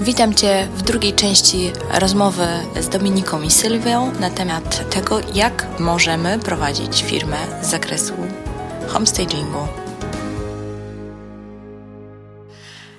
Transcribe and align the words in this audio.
Witam 0.00 0.34
Cię 0.34 0.68
w 0.74 0.82
drugiej 0.82 1.12
części 1.12 1.70
rozmowy 1.92 2.46
z 2.80 2.88
Dominiką 2.88 3.42
i 3.42 3.50
Sylwią 3.50 4.12
na 4.20 4.30
temat 4.30 4.90
tego, 4.90 5.20
jak 5.34 5.80
możemy 5.80 6.38
prowadzić 6.38 7.02
firmę 7.02 7.36
z 7.62 7.70
zakresu 7.70 8.12
homestagingu. 8.88 9.58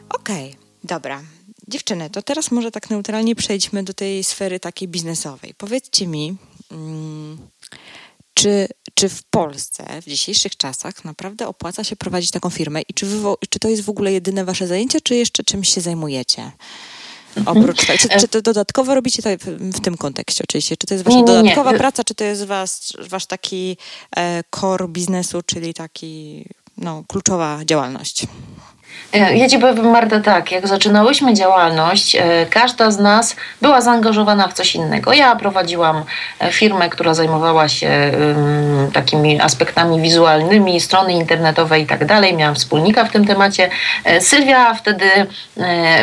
Okej, 0.09 0.49
okay, 0.49 0.57
dobra. 0.83 1.21
Dziewczyny, 1.67 2.09
to 2.09 2.21
teraz 2.21 2.51
może 2.51 2.71
tak 2.71 2.89
neutralnie 2.89 3.35
przejdźmy 3.35 3.83
do 3.83 3.93
tej 3.93 4.23
sfery 4.23 4.59
takiej 4.59 4.87
biznesowej. 4.87 5.53
Powiedzcie 5.57 6.07
mi, 6.07 6.37
mm, 6.71 7.37
czy, 8.33 8.67
czy 8.99 9.09
w 9.09 9.23
Polsce 9.23 10.01
w 10.01 10.05
dzisiejszych 10.05 10.57
czasach 10.57 11.05
naprawdę 11.05 11.47
opłaca 11.47 11.83
się 11.83 11.95
prowadzić 11.95 12.31
taką 12.31 12.49
firmę 12.49 12.81
i 12.81 12.93
czy, 12.93 13.05
wy, 13.05 13.27
czy 13.49 13.59
to 13.59 13.69
jest 13.69 13.83
w 13.83 13.89
ogóle 13.89 14.11
jedyne 14.11 14.45
wasze 14.45 14.67
zajęcie, 14.67 15.01
czy 15.01 15.15
jeszcze 15.15 15.43
czymś 15.43 15.73
się 15.73 15.81
zajmujecie? 15.81 16.51
Oprócz 17.45 17.85
tego, 17.85 17.99
czy, 17.99 18.09
czy, 18.19 18.27
to 18.27 18.41
dodatkowo 18.41 18.95
robicie 18.95 19.21
to 19.21 19.29
w, 19.71 19.79
tym 19.79 19.97
kontekście 19.97 20.43
oczywiście? 20.43 20.77
Czy 20.77 20.87
to 20.87 20.93
jest 20.93 21.05
wasza 21.05 21.23
dodatkowa 21.23 21.71
nie. 21.71 21.77
praca, 21.77 22.03
czy 22.03 22.15
to 22.15 22.23
jest 22.23 22.45
was, 22.45 22.93
wasz 23.09 23.25
taki 23.25 23.77
e, 24.17 24.43
core 24.55 24.87
biznesu, 24.87 25.41
czyli 25.45 25.73
taki 25.73 26.45
no, 26.77 27.03
kluczowa 27.07 27.65
działalność? 27.65 28.25
E, 29.13 29.37
ja 29.37 29.49
Ci 29.49 29.59
powiem, 29.59 29.91
Marta, 29.91 30.19
tak, 30.19 30.51
jak 30.51 30.67
zaczynałyśmy 30.67 31.33
działalność, 31.33 32.15
e, 32.15 32.45
każda 32.49 32.91
z 32.91 32.99
nas 32.99 33.35
była 33.61 33.81
zaangażowana 33.81 34.47
w 34.47 34.53
coś 34.53 34.75
innego. 34.75 35.13
Ja 35.13 35.35
prowadziłam 35.35 36.03
e, 36.39 36.51
firmę, 36.51 36.89
która 36.89 37.13
zajmowała 37.13 37.69
się 37.69 37.89
takimi 38.93 39.41
aspektami 39.41 40.01
wizualnymi, 40.01 40.81
strony 40.81 41.13
internetowe 41.13 41.79
i 41.79 41.85
tak 41.85 42.05
dalej. 42.05 42.35
Miałam 42.35 42.55
wspólnika 42.55 43.05
w 43.05 43.11
tym 43.11 43.25
temacie. 43.25 43.69
Sylwia 44.19 44.73
wtedy 44.73 45.05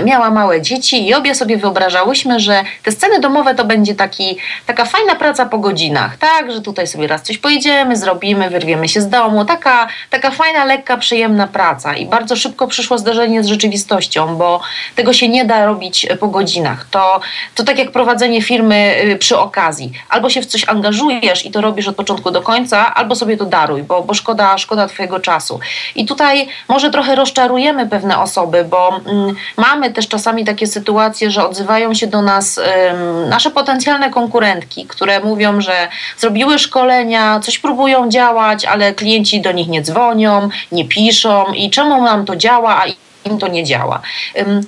miała 0.05 0.31
małe 0.31 0.63
dzieci 0.63 1.09
i 1.09 1.15
obie 1.15 1.35
sobie 1.35 1.57
wyobrażałyśmy, 1.57 2.41
że 2.41 2.63
te 2.83 2.93
sceny 2.93 3.21
domowe 3.21 3.55
to 3.55 3.65
będzie 3.65 3.95
taki, 3.95 4.39
taka 4.67 4.85
fajna 4.85 5.15
praca 5.15 5.47
po 5.47 5.59
godzinach, 5.59 6.17
tak, 6.17 6.53
że 6.53 6.61
tutaj 6.61 6.87
sobie 6.87 7.07
raz 7.07 7.23
coś 7.23 7.39
pojedziemy, 7.39 7.97
zrobimy, 7.97 8.51
wyrwiemy 8.51 8.89
się 8.89 9.01
z 9.01 9.09
domu. 9.09 9.45
Taka, 9.45 9.87
taka 10.11 10.31
fajna, 10.31 10.65
lekka, 10.65 10.97
przyjemna 10.97 11.47
praca 11.47 11.97
i 11.97 12.07
bardzo 12.07 12.37
szybko 12.37 12.67
przyszło 12.77 12.99
zderzenie 12.99 13.43
z 13.43 13.47
rzeczywistością, 13.47 14.37
bo 14.37 14.61
tego 14.95 15.13
się 15.13 15.29
nie 15.29 15.45
da 15.45 15.67
robić 15.67 16.07
po 16.21 16.29
godzinach. 16.29 16.87
To, 16.91 17.21
to 17.55 17.65
tak 17.65 17.79
jak 17.79 17.91
prowadzenie 17.91 18.43
firmy 18.43 18.95
y, 19.05 19.17
przy 19.17 19.39
okazji. 19.39 19.93
Albo 20.09 20.31
się 20.31 20.43
w 20.43 20.47
coś 20.47 20.69
angażujesz 20.69 21.47
i 21.47 21.51
to 21.51 21.61
robisz 21.61 21.89
od 21.89 21.97
początku 21.97 22.31
do 22.31 22.43
końca, 22.43 22.95
albo 22.95 23.15
sobie 23.15 23.37
to 23.37 23.45
daruj, 23.45 23.83
bo, 23.83 24.03
bo 24.03 24.15
szkoda, 24.15 24.59
szkoda 24.59 24.89
Twojego 24.89 25.21
czasu. 25.21 25.61
I 25.95 26.07
tutaj 26.07 26.49
może 26.69 26.91
trochę 26.91 27.15
rozczarujemy 27.15 27.87
pewne 27.87 28.19
osoby, 28.19 28.65
bo 28.65 29.01
mm, 29.07 29.35
mamy 29.57 29.93
też 29.93 30.09
czasami 30.09 30.45
takie 30.45 30.67
sytuacje, 30.67 31.31
że 31.31 31.49
odzywają 31.49 31.95
się 31.95 32.07
do 32.07 32.23
nas 32.23 32.59
ym, 32.59 33.29
nasze 33.29 33.51
potencjalne 33.51 34.11
konkurentki, 34.11 34.87
które 34.87 35.21
mówią, 35.21 35.61
że 35.61 35.89
zrobiły 36.19 36.59
szkolenia, 36.59 37.41
coś 37.41 37.59
próbują 37.59 38.09
działać, 38.09 38.65
ale 38.65 38.95
klienci 38.95 39.41
do 39.41 39.53
nich 39.53 39.69
nie 39.69 39.83
dzwonią, 39.83 40.49
nie 40.73 40.85
piszą 40.89 41.45
i 41.55 41.71
czemu 41.71 42.03
nam 42.03 42.27
to 42.27 42.37
działa, 42.37 42.66
a 42.69 43.06
im 43.27 43.39
to 43.39 43.49
nie 43.49 43.65
działa. 43.65 44.01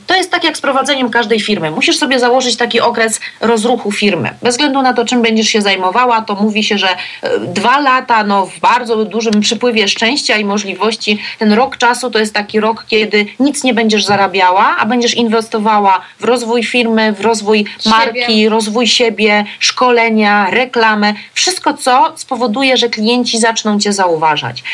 To 0.07 0.17
jest 0.17 0.31
tak 0.31 0.45
jak 0.45 0.57
z 0.57 0.61
prowadzeniem 0.61 1.11
każdej 1.11 1.41
firmy. 1.41 1.71
Musisz 1.71 1.99
sobie 1.99 2.19
założyć 2.19 2.57
taki 2.57 2.81
okres 2.81 3.21
rozruchu 3.41 3.93
firmy. 3.93 4.31
Bez 4.43 4.55
względu 4.55 4.83
na 4.83 4.93
to, 4.93 5.05
czym 5.05 5.23
będziesz 5.23 5.49
się 5.49 5.63
zajmowała, 5.63 6.23
to 6.23 6.35
mówi 6.35 6.65
się, 6.65 6.79
że 6.79 6.89
e, 6.89 6.97
dwa 7.41 7.81
lata 7.81 8.25
no, 8.25 8.47
w 8.47 8.61
bardzo 8.61 9.05
dużym 9.05 9.41
przypływie 9.41 9.89
szczęścia 9.89 10.37
i 10.37 10.45
możliwości, 10.45 11.19
ten 11.39 11.53
rok 11.53 11.77
czasu 11.77 12.11
to 12.11 12.19
jest 12.19 12.35
taki 12.35 12.61
rok, 12.61 12.85
kiedy 12.89 13.27
nic 13.41 13.65
nie 13.65 13.75
będziesz 13.75 14.05
zarabiała, 14.05 14.77
a 14.79 14.87
będziesz 14.87 15.15
inwestowała 15.15 16.01
w 16.21 16.25
rozwój 16.25 16.65
firmy, 16.65 17.13
w 17.13 17.21
rozwój 17.21 17.67
marki, 17.87 18.21
siebie. 18.21 18.49
rozwój 18.49 18.87
siebie, 18.87 19.45
szkolenia, 19.59 20.51
reklamę, 20.51 21.15
wszystko 21.33 21.75
co 21.75 22.13
spowoduje, 22.17 22.77
że 22.77 22.89
klienci 22.89 23.39
zaczną 23.39 23.79
Cię 23.81 23.93
zauważać. 23.93 24.65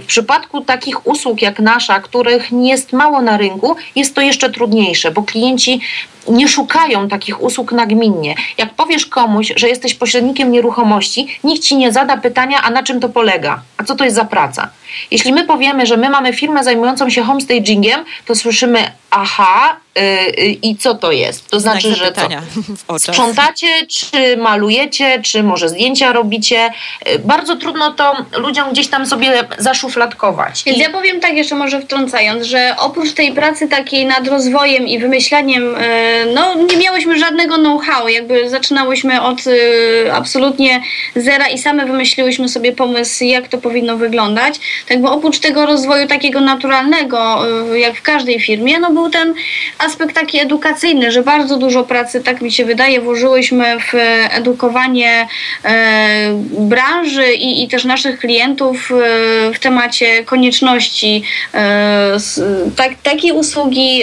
W 0.00 0.06
przypadku 0.06 0.60
takich 0.60 1.06
usług 1.06 1.42
jak 1.42 1.58
nasza, 1.58 2.00
których 2.00 2.52
nie 2.52 2.70
jest 2.70 2.92
mało 2.92 3.09
na 3.22 3.36
rynku, 3.36 3.76
jest 3.96 4.14
to 4.14 4.20
jeszcze 4.20 4.50
trudniejsze, 4.50 5.10
bo 5.10 5.22
klienci 5.22 5.80
nie 6.28 6.48
szukają 6.48 7.08
takich 7.08 7.42
usług 7.42 7.72
nagminnie. 7.72 8.34
Jak 8.58 8.74
powiesz 8.74 9.06
komuś, 9.06 9.52
że 9.56 9.68
jesteś 9.68 9.94
pośrednikiem 9.94 10.52
nieruchomości, 10.52 11.38
nikt 11.44 11.62
ci 11.62 11.76
nie 11.76 11.92
zada 11.92 12.16
pytania, 12.16 12.62
a 12.62 12.70
na 12.70 12.82
czym 12.82 13.00
to 13.00 13.08
polega? 13.08 13.62
A 13.76 13.84
co 13.84 13.96
to 13.96 14.04
jest 14.04 14.16
za 14.16 14.24
praca? 14.24 14.70
Jeśli 15.10 15.32
my 15.32 15.44
powiemy, 15.44 15.86
że 15.86 15.96
my 15.96 16.10
mamy 16.10 16.32
firmę 16.32 16.64
zajmującą 16.64 17.10
się 17.10 17.22
homestagingiem, 17.22 18.04
to 18.26 18.34
słyszymy, 18.34 18.92
aha, 19.10 19.76
yy, 19.96 20.46
i 20.46 20.76
co 20.76 20.94
to 20.94 21.12
jest? 21.12 21.50
To 21.50 21.60
znaczy, 21.60 21.94
że 21.94 22.12
co? 22.12 22.28
Sprzątacie, 22.98 23.86
czy 23.86 24.36
malujecie, 24.36 25.22
czy 25.22 25.42
może 25.42 25.68
zdjęcia 25.68 26.12
robicie? 26.12 26.70
Yy, 27.06 27.18
bardzo 27.18 27.56
trudno 27.56 27.92
to 27.92 28.16
ludziom 28.36 28.70
gdzieś 28.72 28.88
tam 28.88 29.06
sobie 29.06 29.48
zaszufladkować. 29.58 30.62
Więc 30.66 30.78
I... 30.78 30.80
ja 30.80 30.90
powiem 30.90 31.20
tak 31.20 31.32
jeszcze 31.32 31.54
może 31.54 31.80
wtrącając, 31.80 32.46
że 32.46 32.74
oprócz 32.78 33.12
tej 33.12 33.32
pracy 33.32 33.68
takiej 33.68 34.06
nad 34.06 34.28
rozwojem 34.28 34.88
i 34.88 34.98
wymyślaniem 34.98 35.62
yy, 35.62 35.78
no 36.34 36.54
nie 36.54 36.76
miałyśmy 36.76 37.18
żadnego 37.18 37.54
know-how, 37.54 38.08
jakby 38.08 38.50
zaczynałyśmy 38.50 39.22
od 39.22 39.46
y, 39.46 40.12
absolutnie 40.12 40.80
zera 41.16 41.48
i 41.48 41.58
same 41.58 41.86
wymyśliłyśmy 41.86 42.48
sobie 42.48 42.72
pomysł, 42.72 43.24
jak 43.24 43.48
to 43.48 43.58
powinno 43.58 43.96
wyglądać. 43.96 44.60
Tak 44.88 45.00
bo 45.00 45.12
oprócz 45.12 45.38
tego 45.38 45.66
rozwoju 45.66 46.06
takiego 46.06 46.40
naturalnego, 46.40 47.42
y, 47.74 47.78
jak 47.78 47.96
w 47.96 48.02
każdej 48.02 48.40
firmie, 48.40 48.78
no 48.78 48.92
był 48.92 49.10
ten 49.10 49.34
aspekt 49.78 50.14
taki 50.14 50.40
edukacyjny, 50.40 51.12
że 51.12 51.22
bardzo 51.22 51.56
dużo 51.56 51.84
pracy, 51.84 52.20
tak 52.20 52.40
mi 52.40 52.52
się 52.52 52.64
wydaje, 52.64 53.00
włożyłyśmy 53.00 53.78
w 53.78 53.94
edukowanie 54.30 55.28
branży 56.58 57.34
i, 57.34 57.64
i 57.64 57.68
też 57.68 57.84
naszych 57.84 58.18
klientów 58.18 58.90
w 59.54 59.58
temacie 59.58 60.24
konieczności 60.24 61.22
tak, 62.76 62.94
takiej 63.02 63.32
usługi, 63.32 64.02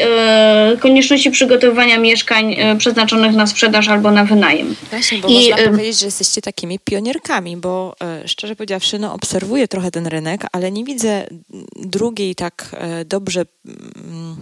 konieczności 0.79 1.31
przygotowania 1.31 1.96
mieszkań 1.97 2.53
e, 2.53 2.75
przeznaczonych 2.75 3.35
na 3.35 3.47
sprzedaż 3.47 3.87
albo 3.87 4.11
na 4.11 4.25
wynajem. 4.25 4.75
Właśnie, 4.89 5.17
bo 5.17 5.27
I, 5.27 5.49
można 5.49 5.63
y 5.63 5.69
powiedzieć, 5.69 5.99
że 5.99 6.05
jesteście 6.05 6.41
takimi 6.41 6.79
pionierkami, 6.79 7.57
bo 7.57 7.95
e, 8.01 8.27
szczerze 8.27 8.55
powiedziawszy, 8.55 8.99
no, 8.99 9.13
obserwuję 9.13 9.67
trochę 9.67 9.91
ten 9.91 10.07
rynek, 10.07 10.41
ale 10.51 10.71
nie 10.71 10.83
widzę 10.83 11.27
drugiej 11.75 12.35
tak 12.35 12.75
dobrze 13.05 13.45
mm, 13.65 14.37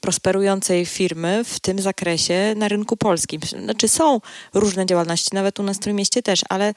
prosperującej 0.00 0.86
firmy 0.86 1.44
w 1.44 1.60
tym 1.60 1.78
zakresie 1.78 2.54
na 2.56 2.68
rynku 2.68 2.96
polskim. 2.96 3.40
Znaczy 3.64 3.88
są 3.88 4.20
różne 4.54 4.86
działalności, 4.86 5.28
nawet 5.32 5.60
u 5.60 5.62
nas 5.62 5.76
w 5.76 5.80
tym 5.80 5.96
mieście 5.96 6.22
też, 6.22 6.40
ale 6.48 6.74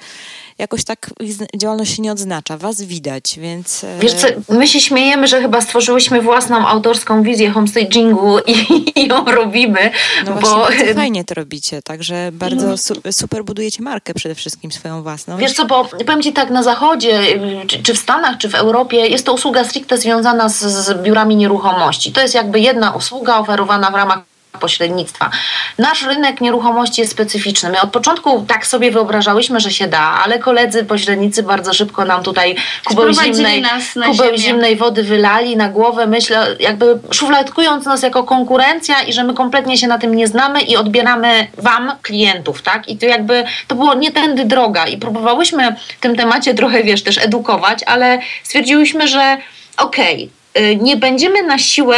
jakoś 0.58 0.84
tak 0.84 1.09
ich 1.20 1.36
działalność 1.56 1.96
się 1.96 2.02
nie 2.02 2.12
odznacza. 2.12 2.58
Was 2.58 2.82
widać, 2.82 3.40
więc... 3.40 3.86
Wiesz 4.00 4.14
co, 4.14 4.28
my 4.50 4.68
się 4.68 4.80
śmiejemy, 4.80 5.28
że 5.28 5.42
chyba 5.42 5.62
stworzyłyśmy 5.62 6.22
własną 6.22 6.68
autorską 6.68 7.24
wizję 7.24 7.52
homestagingu 7.52 8.40
i, 8.40 8.53
i 9.00 9.08
ją 9.08 9.26
robimy, 9.26 9.92
no 10.26 10.34
bo 10.34 10.56
właśnie, 10.56 10.96
fajnie 10.96 11.26
to 11.26 11.34
robicie, 11.34 11.82
także 11.82 12.30
bardzo 12.34 12.66
mm. 12.66 12.78
su 12.78 12.94
super 13.12 13.44
budujecie 13.44 13.84
markę 13.84 14.14
przede 14.14 14.36
wszystkim 14.36 14.72
swoją 14.72 15.04
własną. 15.04 15.38
Wiesz 15.38 15.54
co, 15.54 15.66
bo 15.66 15.86
powiem 15.86 16.22
Ci 16.22 16.34
tak, 16.34 16.50
na 16.50 16.64
zachodzie, 16.64 17.22
czy, 17.68 17.84
czy 17.84 17.94
w 17.94 17.98
Stanach, 17.98 18.38
czy 18.38 18.50
w 18.50 18.56
Europie 18.56 18.98
jest 18.98 19.26
to 19.26 19.34
usługa 19.34 19.64
stricte 19.64 19.98
związana 19.98 20.50
z, 20.50 20.60
z 20.60 21.04
biurami 21.04 21.36
nieruchomości. 21.36 22.12
To 22.12 22.22
jest 22.22 22.36
jakby 22.36 22.60
jedna 22.60 22.92
usługa 22.92 23.38
oferowana 23.38 23.92
w 23.92 23.96
ramach 23.96 24.31
pośrednictwa. 24.62 25.30
Nasz 25.78 26.04
rynek 26.04 26.42
nieruchomości 26.42 27.02
jest 27.02 27.14
specyficzny. 27.14 27.70
My 27.70 27.82
od 27.82 27.92
początku 27.92 28.46
tak 28.48 28.68
sobie 28.68 28.92
wyobrażałyśmy, 28.92 29.60
że 29.60 29.72
się 29.72 29.88
da, 29.88 30.00
ale 30.00 30.40
koledzy 30.40 30.84
pośrednicy 30.84 31.44
bardzo 31.44 31.74
szybko 31.74 32.06
nam 32.06 32.24
tutaj 32.24 32.56
kubeł, 32.86 33.14
zimnej, 33.14 33.64
kubeł 34.06 34.38
zimnej 34.38 34.76
wody 34.76 35.04
wylali 35.04 35.58
na 35.58 35.70
głowę, 35.70 36.08
myślę, 36.08 36.56
jakby 36.60 37.00
szufladkując 37.12 37.85
nas 37.85 38.03
jako 38.03 38.24
konkurencja 38.24 39.02
i 39.02 39.14
że 39.14 39.24
my 39.24 39.34
kompletnie 39.34 39.78
się 39.78 39.88
na 39.88 39.97
tym 39.97 40.16
nie 40.16 40.28
znamy 40.28 40.62
i 40.62 40.78
odbieramy 40.78 41.47
wam 41.58 41.91
klientów, 42.02 42.62
tak? 42.62 42.90
I 42.90 42.97
to 42.97 43.06
jakby, 43.06 43.44
to 43.68 43.76
było 43.76 43.94
nie 43.94 44.12
tędy 44.12 44.46
droga 44.46 44.85
i 44.85 44.97
próbowałyśmy 44.97 45.76
w 45.97 46.00
tym 46.00 46.16
temacie 46.16 46.53
trochę, 46.53 46.84
wiesz, 46.84 47.03
też 47.03 47.18
edukować, 47.18 47.84
ale 47.84 48.20
stwierdziłyśmy, 48.44 49.08
że 49.08 49.38
okej, 49.78 50.16
okay, 50.16 50.41
nie 50.82 50.98
będziemy 50.98 51.44
na 51.44 51.58
siłę 51.58 51.98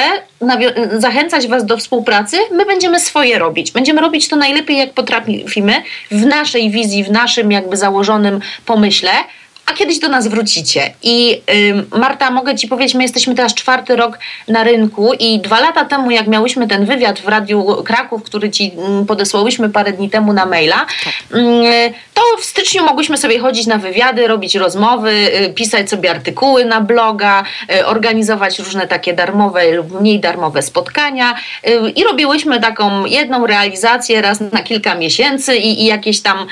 zachęcać 0.98 1.48
Was 1.48 1.66
do 1.66 1.78
współpracy, 1.78 2.38
my 2.52 2.66
będziemy 2.66 3.00
swoje 3.00 3.40
robić. 3.40 3.72
Będziemy 3.72 4.02
robić 4.02 4.28
to 4.28 4.36
najlepiej, 4.36 4.78
jak 4.78 4.94
potrafimy, 4.94 5.74
w 6.12 6.26
naszej 6.26 6.72
wizji, 6.72 7.04
w 7.04 7.12
naszym 7.12 7.52
jakby 7.52 7.78
założonym 7.78 8.40
pomyśle, 8.66 9.12
a 9.66 9.74
kiedyś 9.74 10.00
do 10.00 10.10
nas 10.10 10.28
wrócicie. 10.28 10.94
I 11.04 11.42
y, 11.94 11.98
Marta, 11.98 12.32
mogę 12.32 12.56
Ci 12.56 12.68
powiedzieć, 12.68 12.96
my 12.96 13.04
jesteśmy 13.04 13.36
teraz 13.36 13.54
czwarty 13.54 13.96
rok 13.96 14.20
na 14.48 14.64
rynku 14.64 15.14
i 15.14 15.40
dwa 15.40 15.60
lata 15.60 15.86
temu, 15.86 16.12
jak 16.12 16.28
miałyśmy 16.28 16.68
ten 16.68 16.86
wywiad 16.86 17.20
w 17.20 17.28
Radiu 17.28 17.84
Kraków, 17.84 18.24
który 18.24 18.52
Ci 18.52 18.72
y, 19.02 19.06
podesłałyśmy 19.06 19.70
parę 19.70 19.94
dni 19.94 20.10
temu 20.10 20.34
na 20.34 20.46
maila, 20.46 20.86
y, 21.36 21.94
w 22.44 22.46
styczniu 22.46 22.86
mogłyśmy 22.86 23.18
sobie 23.18 23.40
chodzić 23.40 23.68
na 23.68 23.78
wywiady, 23.78 24.28
robić 24.28 24.56
rozmowy, 24.56 25.12
y, 25.12 25.54
pisać 25.54 25.90
sobie 25.90 26.12
artykuły 26.12 26.66
na 26.66 26.82
bloga, 26.82 27.44
y, 27.76 27.86
organizować 27.86 28.60
różne 28.60 28.88
takie 28.88 29.14
darmowe 29.14 29.72
lub 29.72 30.02
mniej 30.02 30.20
darmowe 30.20 30.62
spotkania 30.62 31.36
y, 31.68 31.90
i 31.90 32.04
robiłyśmy 32.04 32.62
taką 32.62 33.06
jedną 33.06 33.48
realizację 33.48 34.22
raz 34.22 34.40
na 34.40 34.64
kilka 34.64 34.96
miesięcy 34.96 35.58
i, 35.58 35.84
i 35.84 35.86
jakieś 35.86 36.22
tam, 36.22 36.48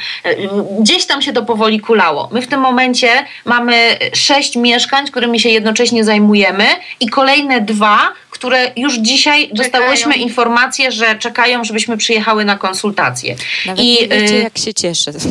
gdzieś 0.80 1.06
tam 1.06 1.22
się 1.22 1.34
to 1.34 1.44
powoli 1.44 1.80
kulało. 1.80 2.30
My 2.32 2.42
w 2.42 2.48
tym 2.48 2.60
momencie 2.60 3.10
mamy 3.46 3.98
sześć 4.14 4.56
mieszkań, 4.56 5.08
którymi 5.08 5.40
się 5.40 5.50
jednocześnie 5.50 6.04
zajmujemy 6.04 6.66
i 7.00 7.10
kolejne 7.10 7.62
dwa, 7.62 8.00
które 8.32 8.72
już 8.76 8.98
dzisiaj 8.98 9.42
czekają. 9.42 9.64
dostałyśmy 9.64 10.16
informację, 10.16 10.92
że 10.92 11.16
czekają, 11.16 11.64
żebyśmy 11.64 11.98
przyjechały 11.98 12.46
na 12.46 12.58
konsultacje. 12.58 13.36
Nawet 13.66 13.86
I 13.86 13.94
nie 14.02 14.08
wiecie, 14.08 14.40
jak 14.40 14.58
się 14.58 14.74
cieszę. 14.74 15.12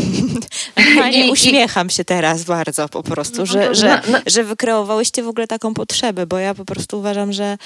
I, 1.13 1.31
uśmiecham 1.31 1.87
i, 1.87 1.91
się 1.91 2.05
teraz 2.05 2.45
bardzo 2.45 2.89
po 2.89 3.03
prostu, 3.03 3.47
że, 3.47 3.69
no, 3.69 3.75
że, 3.75 3.89
no, 3.89 4.13
no. 4.13 4.19
że 4.27 4.45
wykreowałyście 4.45 5.23
w 5.23 5.29
ogóle 5.29 5.47
taką 5.47 5.75
potrzebę, 5.75 6.27
bo 6.27 6.39
ja 6.39 6.55
po 6.55 6.65
prostu 6.65 6.99
uważam, 6.99 7.33
że 7.33 7.59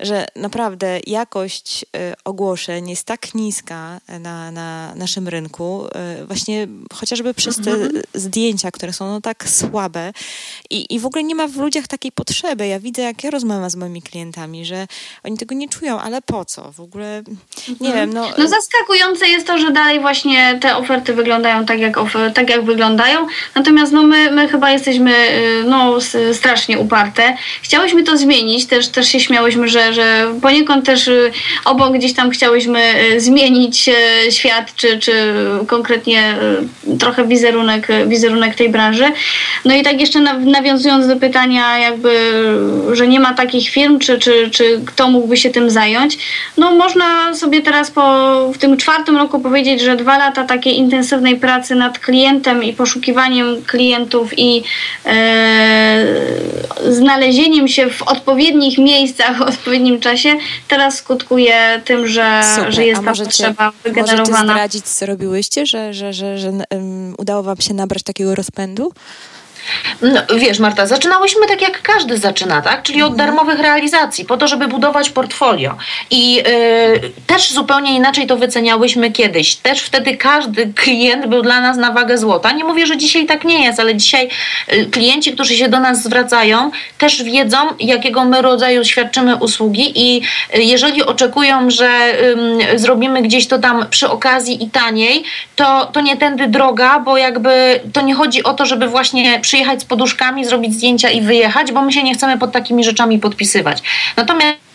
że 0.00 0.26
naprawdę 0.36 1.00
jakość 1.06 1.82
y, 1.82 2.14
ogłoszeń 2.24 2.90
jest 2.90 3.06
tak 3.06 3.34
niska 3.34 4.00
na, 4.20 4.50
na 4.50 4.94
naszym 4.94 5.28
rynku, 5.28 5.86
y, 6.22 6.26
właśnie 6.26 6.66
chociażby 6.92 7.34
przez 7.34 7.56
te 7.56 7.70
mhm. 7.70 8.02
zdjęcia, 8.14 8.70
które 8.70 8.92
są 8.92 9.06
no 9.08 9.20
tak 9.20 9.48
słabe 9.48 10.12
i, 10.70 10.94
i 10.94 11.00
w 11.00 11.06
ogóle 11.06 11.24
nie 11.24 11.34
ma 11.34 11.48
w 11.48 11.56
ludziach 11.56 11.86
takiej 11.86 12.12
potrzeby. 12.12 12.66
Ja 12.66 12.80
widzę, 12.80 13.02
jak 13.02 13.24
ja 13.24 13.30
rozmawiam 13.30 13.70
z 13.70 13.76
moimi 13.76 14.02
klientami, 14.02 14.64
że 14.64 14.86
oni 15.24 15.38
tego 15.38 15.54
nie 15.54 15.68
czują, 15.68 16.00
ale 16.00 16.22
po 16.22 16.44
co? 16.44 16.72
W 16.72 16.80
ogóle 16.80 17.22
nie 17.80 17.88
mhm. 17.88 17.94
wiem. 17.94 18.12
No, 18.12 18.30
no 18.38 18.48
zaskakujące 18.48 19.28
jest 19.28 19.46
to, 19.46 19.58
że 19.58 19.70
dalej 19.70 20.00
właśnie 20.00 20.58
te 20.62 20.76
oferty 20.76 21.14
wyglądają 21.14 21.66
tak, 21.66 21.80
jak, 21.80 21.96
tak 22.34 22.50
jak 22.50 22.64
wyglądają, 22.64 23.26
natomiast 23.54 23.92
no 23.92 24.02
my, 24.02 24.30
my 24.30 24.48
chyba 24.48 24.70
jesteśmy 24.70 25.12
y, 25.12 25.64
no, 25.66 25.98
strasznie 26.32 26.78
uparte. 26.78 27.36
Chciałyśmy 27.62 28.02
to 28.02 28.18
zmienić, 28.18 28.66
też, 28.66 28.88
też 28.88 29.08
się 29.08 29.20
śmiałyśmy, 29.20 29.68
że 29.68 29.89
że, 29.92 30.34
poniekąd 30.42 30.86
też 30.86 31.08
y, 31.08 31.32
obok 31.64 31.92
gdzieś 31.92 32.14
tam 32.14 32.30
chciałyśmy 32.30 32.80
y, 33.12 33.20
zmienić 33.20 33.88
y, 33.88 34.32
świat, 34.32 34.74
czy, 34.76 34.98
czy 34.98 35.12
konkretnie 35.66 36.34
trochę 36.98 37.28
wizerunek, 37.28 37.88
wizerunek 38.06 38.54
tej 38.54 38.68
branży. 38.68 39.04
No 39.64 39.74
i 39.74 39.82
tak 39.82 40.00
jeszcze 40.00 40.20
nawiązując 40.38 41.06
do 41.06 41.16
pytania 41.16 41.78
jakby, 41.78 42.10
że 42.92 43.08
nie 43.08 43.20
ma 43.20 43.34
takich 43.34 43.68
firm, 43.68 43.98
czy, 43.98 44.18
czy, 44.18 44.50
czy 44.50 44.80
kto 44.86 45.08
mógłby 45.08 45.36
się 45.36 45.50
tym 45.50 45.70
zająć, 45.70 46.18
no 46.56 46.74
można 46.74 47.34
sobie 47.34 47.62
teraz 47.62 47.90
po, 47.90 48.02
w 48.54 48.58
tym 48.58 48.76
czwartym 48.76 49.16
roku 49.16 49.40
powiedzieć, 49.40 49.80
że 49.80 49.96
dwa 49.96 50.18
lata 50.18 50.44
takiej 50.44 50.78
intensywnej 50.78 51.36
pracy 51.36 51.74
nad 51.74 51.98
klientem 51.98 52.64
i 52.64 52.72
poszukiwaniem 52.72 53.62
klientów 53.66 54.30
i 54.36 54.62
e, 55.06 56.06
znalezieniem 56.88 57.68
się 57.68 57.90
w 57.90 58.02
odpowiednich 58.02 58.78
miejscach, 58.78 59.40
odpowiednich 59.50 59.79
odpowiednim 59.80 60.00
czasie, 60.00 60.36
teraz 60.68 60.94
skutkuje 60.98 61.82
tym, 61.84 62.06
że, 62.06 62.42
że 62.68 62.86
jest 62.86 63.04
ta 63.04 63.14
potrzeba 63.14 63.72
wygenerowana. 63.84 64.30
Możecie 64.30 64.52
zdradzić, 64.52 64.84
co 64.84 65.06
robiłyście, 65.06 65.66
że, 65.66 65.94
że, 65.94 66.12
że, 66.12 66.38
że 66.38 66.50
um, 66.50 67.14
udało 67.18 67.42
wam 67.42 67.56
się 67.56 67.74
nabrać 67.74 68.02
takiego 68.02 68.34
rozpędu? 68.34 68.92
No, 70.02 70.20
wiesz, 70.36 70.58
Marta, 70.58 70.86
zaczynałyśmy 70.86 71.46
tak 71.46 71.62
jak 71.62 71.82
każdy 71.82 72.18
zaczyna, 72.18 72.62
tak? 72.62 72.82
Czyli 72.82 73.02
od 73.02 73.12
mhm. 73.12 73.28
darmowych 73.28 73.60
realizacji, 73.60 74.24
po 74.24 74.36
to, 74.36 74.48
żeby 74.48 74.68
budować 74.68 75.10
portfolio. 75.10 75.76
I 76.10 76.34
yy, 76.34 76.42
też 77.26 77.50
zupełnie 77.52 77.96
inaczej 77.96 78.26
to 78.26 78.36
wyceniałyśmy 78.36 79.10
kiedyś. 79.10 79.56
Też 79.56 79.80
wtedy 79.80 80.16
każdy 80.16 80.72
klient 80.74 81.26
był 81.26 81.42
dla 81.42 81.60
nas 81.60 81.76
na 81.76 81.92
wagę 81.92 82.18
złota. 82.18 82.52
Nie 82.52 82.64
mówię, 82.64 82.86
że 82.86 82.96
dzisiaj 82.96 83.26
tak 83.26 83.44
nie 83.44 83.64
jest, 83.64 83.80
ale 83.80 83.94
dzisiaj 83.94 84.28
y, 84.72 84.86
klienci, 84.86 85.32
którzy 85.32 85.56
się 85.56 85.68
do 85.68 85.80
nas 85.80 86.02
zwracają, 86.02 86.70
też 86.98 87.22
wiedzą, 87.22 87.58
jakiego 87.80 88.24
my 88.24 88.42
rodzaju 88.42 88.84
świadczymy 88.84 89.36
usługi 89.36 89.92
i 89.94 90.22
y, 90.56 90.62
jeżeli 90.62 91.02
oczekują, 91.02 91.70
że 91.70 91.90
yy, 92.68 92.78
zrobimy 92.78 93.22
gdzieś 93.22 93.46
to 93.46 93.58
tam 93.58 93.86
przy 93.90 94.10
okazji 94.10 94.64
i 94.64 94.70
taniej, 94.70 95.24
to, 95.56 95.86
to 95.86 96.00
nie 96.00 96.16
tędy 96.16 96.48
droga, 96.48 96.98
bo 96.98 97.16
jakby 97.16 97.80
to 97.92 98.00
nie 98.00 98.14
chodzi 98.14 98.42
o 98.42 98.54
to, 98.54 98.66
żeby 98.66 98.88
właśnie 98.88 99.40
przyjechać 99.50 99.82
z 99.82 99.84
poduszkami, 99.84 100.44
zrobić 100.44 100.74
zdjęcia 100.74 101.10
i 101.10 101.20
wyjechać, 101.20 101.72
bo 101.72 101.82
my 101.82 101.92
się 101.92 102.02
nie 102.02 102.14
chcemy 102.14 102.38
pod 102.38 102.52
takimi 102.52 102.84
rzeczami 102.84 103.18
podpisywać. 103.18 103.82
Natomiast 104.16 104.69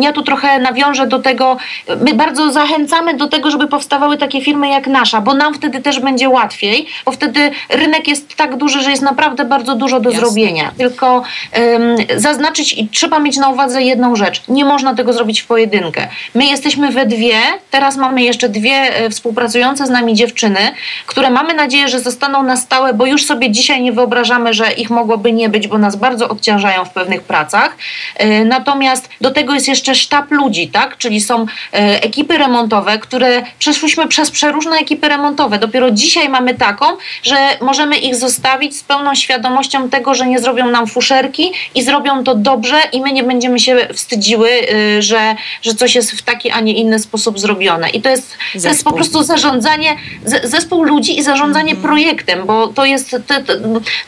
ja 0.00 0.12
tu 0.12 0.22
trochę 0.22 0.58
nawiążę 0.58 1.06
do 1.06 1.18
tego, 1.18 1.56
my 2.00 2.14
bardzo 2.14 2.52
zachęcamy 2.52 3.14
do 3.14 3.28
tego, 3.28 3.50
żeby 3.50 3.66
powstawały 3.66 4.18
takie 4.18 4.40
firmy 4.40 4.68
jak 4.68 4.86
nasza, 4.86 5.20
bo 5.20 5.34
nam 5.34 5.54
wtedy 5.54 5.80
też 5.80 6.00
będzie 6.00 6.28
łatwiej, 6.28 6.86
bo 7.04 7.12
wtedy 7.12 7.50
rynek 7.68 8.08
jest 8.08 8.34
tak 8.36 8.56
duży, 8.56 8.82
że 8.82 8.90
jest 8.90 9.02
naprawdę 9.02 9.44
bardzo 9.44 9.74
dużo 9.74 10.00
do 10.00 10.10
Jasne. 10.10 10.26
zrobienia. 10.26 10.72
Tylko 10.78 11.06
um, 11.16 11.96
zaznaczyć 12.16 12.72
i 12.72 12.88
trzeba 12.88 13.18
mieć 13.18 13.36
na 13.36 13.48
uwadze 13.48 13.82
jedną 13.82 14.16
rzecz. 14.16 14.42
Nie 14.48 14.64
można 14.64 14.94
tego 14.94 15.12
zrobić 15.12 15.40
w 15.40 15.46
pojedynkę. 15.46 16.08
My 16.34 16.44
jesteśmy 16.44 16.90
we 16.90 17.06
dwie, 17.06 17.36
teraz 17.70 17.96
mamy 17.96 18.22
jeszcze 18.22 18.48
dwie 18.48 18.74
e, 18.74 19.10
współpracujące 19.10 19.86
z 19.86 19.90
nami 19.90 20.14
dziewczyny, 20.14 20.60
które 21.06 21.30
mamy 21.30 21.54
nadzieję, 21.54 21.88
że 21.88 22.00
zostaną 22.00 22.42
na 22.42 22.56
stałe, 22.56 22.94
bo 22.94 23.06
już 23.06 23.26
sobie 23.26 23.50
dzisiaj 23.50 23.82
nie 23.82 23.92
wyobrażamy, 23.92 24.54
że 24.54 24.72
ich 24.72 24.90
mogłoby 24.90 25.32
nie 25.32 25.48
być, 25.48 25.68
bo 25.68 25.78
nas 25.78 25.96
bardzo 25.96 26.28
odciążają 26.28 26.84
w 26.84 26.90
pewnych 26.90 27.22
pracach. 27.22 27.76
E, 28.16 28.44
natomiast 28.44 29.08
do 29.20 29.30
tego 29.34 29.54
jest 29.54 29.68
jeszcze 29.68 29.94
sztab 29.94 30.30
ludzi, 30.30 30.68
tak? 30.68 30.98
Czyli 30.98 31.20
są 31.20 31.46
e, 31.72 32.02
ekipy 32.02 32.38
remontowe, 32.38 32.98
które 32.98 33.42
przeszłyśmy 33.58 34.08
przez 34.08 34.30
przeróżne 34.30 34.76
ekipy 34.76 35.08
remontowe. 35.08 35.58
Dopiero 35.58 35.90
dzisiaj 35.90 36.28
mamy 36.28 36.54
taką, 36.54 36.86
że 37.22 37.36
możemy 37.60 37.96
ich 37.96 38.16
zostawić 38.16 38.76
z 38.76 38.82
pełną 38.82 39.14
świadomością 39.14 39.90
tego, 39.90 40.14
że 40.14 40.26
nie 40.26 40.38
zrobią 40.38 40.70
nam 40.70 40.86
fuszerki 40.86 41.52
i 41.74 41.82
zrobią 41.82 42.24
to 42.24 42.34
dobrze 42.34 42.76
i 42.92 43.00
my 43.00 43.12
nie 43.12 43.22
będziemy 43.22 43.58
się 43.58 43.88
wstydziły, 43.94 44.50
e, 44.50 45.02
że, 45.02 45.34
że 45.62 45.74
coś 45.74 45.94
jest 45.94 46.12
w 46.12 46.22
taki, 46.22 46.50
a 46.50 46.60
nie 46.60 46.74
inny 46.74 46.98
sposób 46.98 47.40
zrobione. 47.40 47.90
I 47.90 48.02
to 48.02 48.10
jest, 48.10 48.36
to 48.62 48.68
jest 48.68 48.84
po 48.84 48.92
prostu 48.92 49.22
zarządzanie, 49.22 49.96
zespół 50.44 50.82
ludzi 50.82 51.18
i 51.18 51.22
zarządzanie 51.22 51.72
mhm. 51.72 51.88
projektem, 51.88 52.46
bo 52.46 52.66
to 52.68 52.84
jest, 52.84 53.10
to, 53.10 53.34
to, 53.42 53.52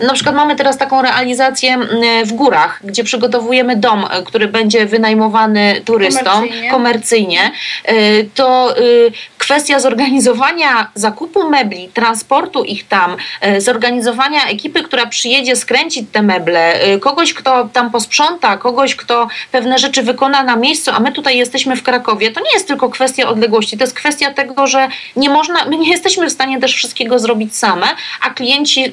na 0.06 0.14
przykład 0.14 0.36
mamy 0.36 0.56
teraz 0.56 0.78
taką 0.78 1.02
realizację 1.02 1.78
w 2.24 2.32
górach, 2.32 2.80
gdzie 2.84 3.04
przygotowujemy 3.04 3.76
dom, 3.76 4.06
który 4.24 4.48
będzie 4.48 4.86
wynajmowany 4.86 5.15
wynajmowany 5.16 5.80
turystom 5.84 6.24
komercyjnie, 6.24 6.70
komercyjnie 6.70 7.50
y, 7.90 8.28
to 8.34 8.78
y, 8.78 9.12
kwestia 9.38 9.80
zorganizowania 9.80 10.90
zakupu 10.94 11.50
mebli, 11.50 11.88
transportu 11.88 12.64
ich 12.64 12.88
tam, 12.88 13.16
y, 13.46 13.60
zorganizowania 13.60 14.48
ekipy, 14.48 14.82
która 14.82 15.06
przyjedzie 15.06 15.56
skręcić 15.56 16.06
te 16.12 16.22
meble, 16.22 16.80
kogoś, 17.00 17.34
kto 17.34 17.68
tam 17.72 17.90
posprząta, 17.90 18.56
kogoś, 18.56 18.94
kto 18.96 19.28
pewne 19.52 19.78
rzeczy 19.78 20.02
wykona 20.02 20.42
na 20.42 20.56
miejscu, 20.56 20.90
a 20.94 21.00
my 21.00 21.12
tutaj 21.12 21.38
jesteśmy 21.38 21.76
w 21.76 21.82
Krakowie, 21.82 22.30
to 22.32 22.40
nie 22.40 22.52
jest 22.54 22.68
tylko 22.68 22.90
kwestia 22.90 23.28
odległości, 23.28 23.78
to 23.78 23.84
jest 23.84 23.94
kwestia 23.94 24.34
tego, 24.34 24.66
że 24.66 24.88
nie 25.16 25.30
można, 25.30 25.64
my 25.64 25.76
nie 25.76 25.90
jesteśmy 25.90 26.26
w 26.26 26.32
stanie 26.32 26.60
też 26.60 26.74
wszystkiego 26.74 27.18
zrobić 27.18 27.56
same, 27.56 27.86
a 28.22 28.30
klienci, 28.30 28.92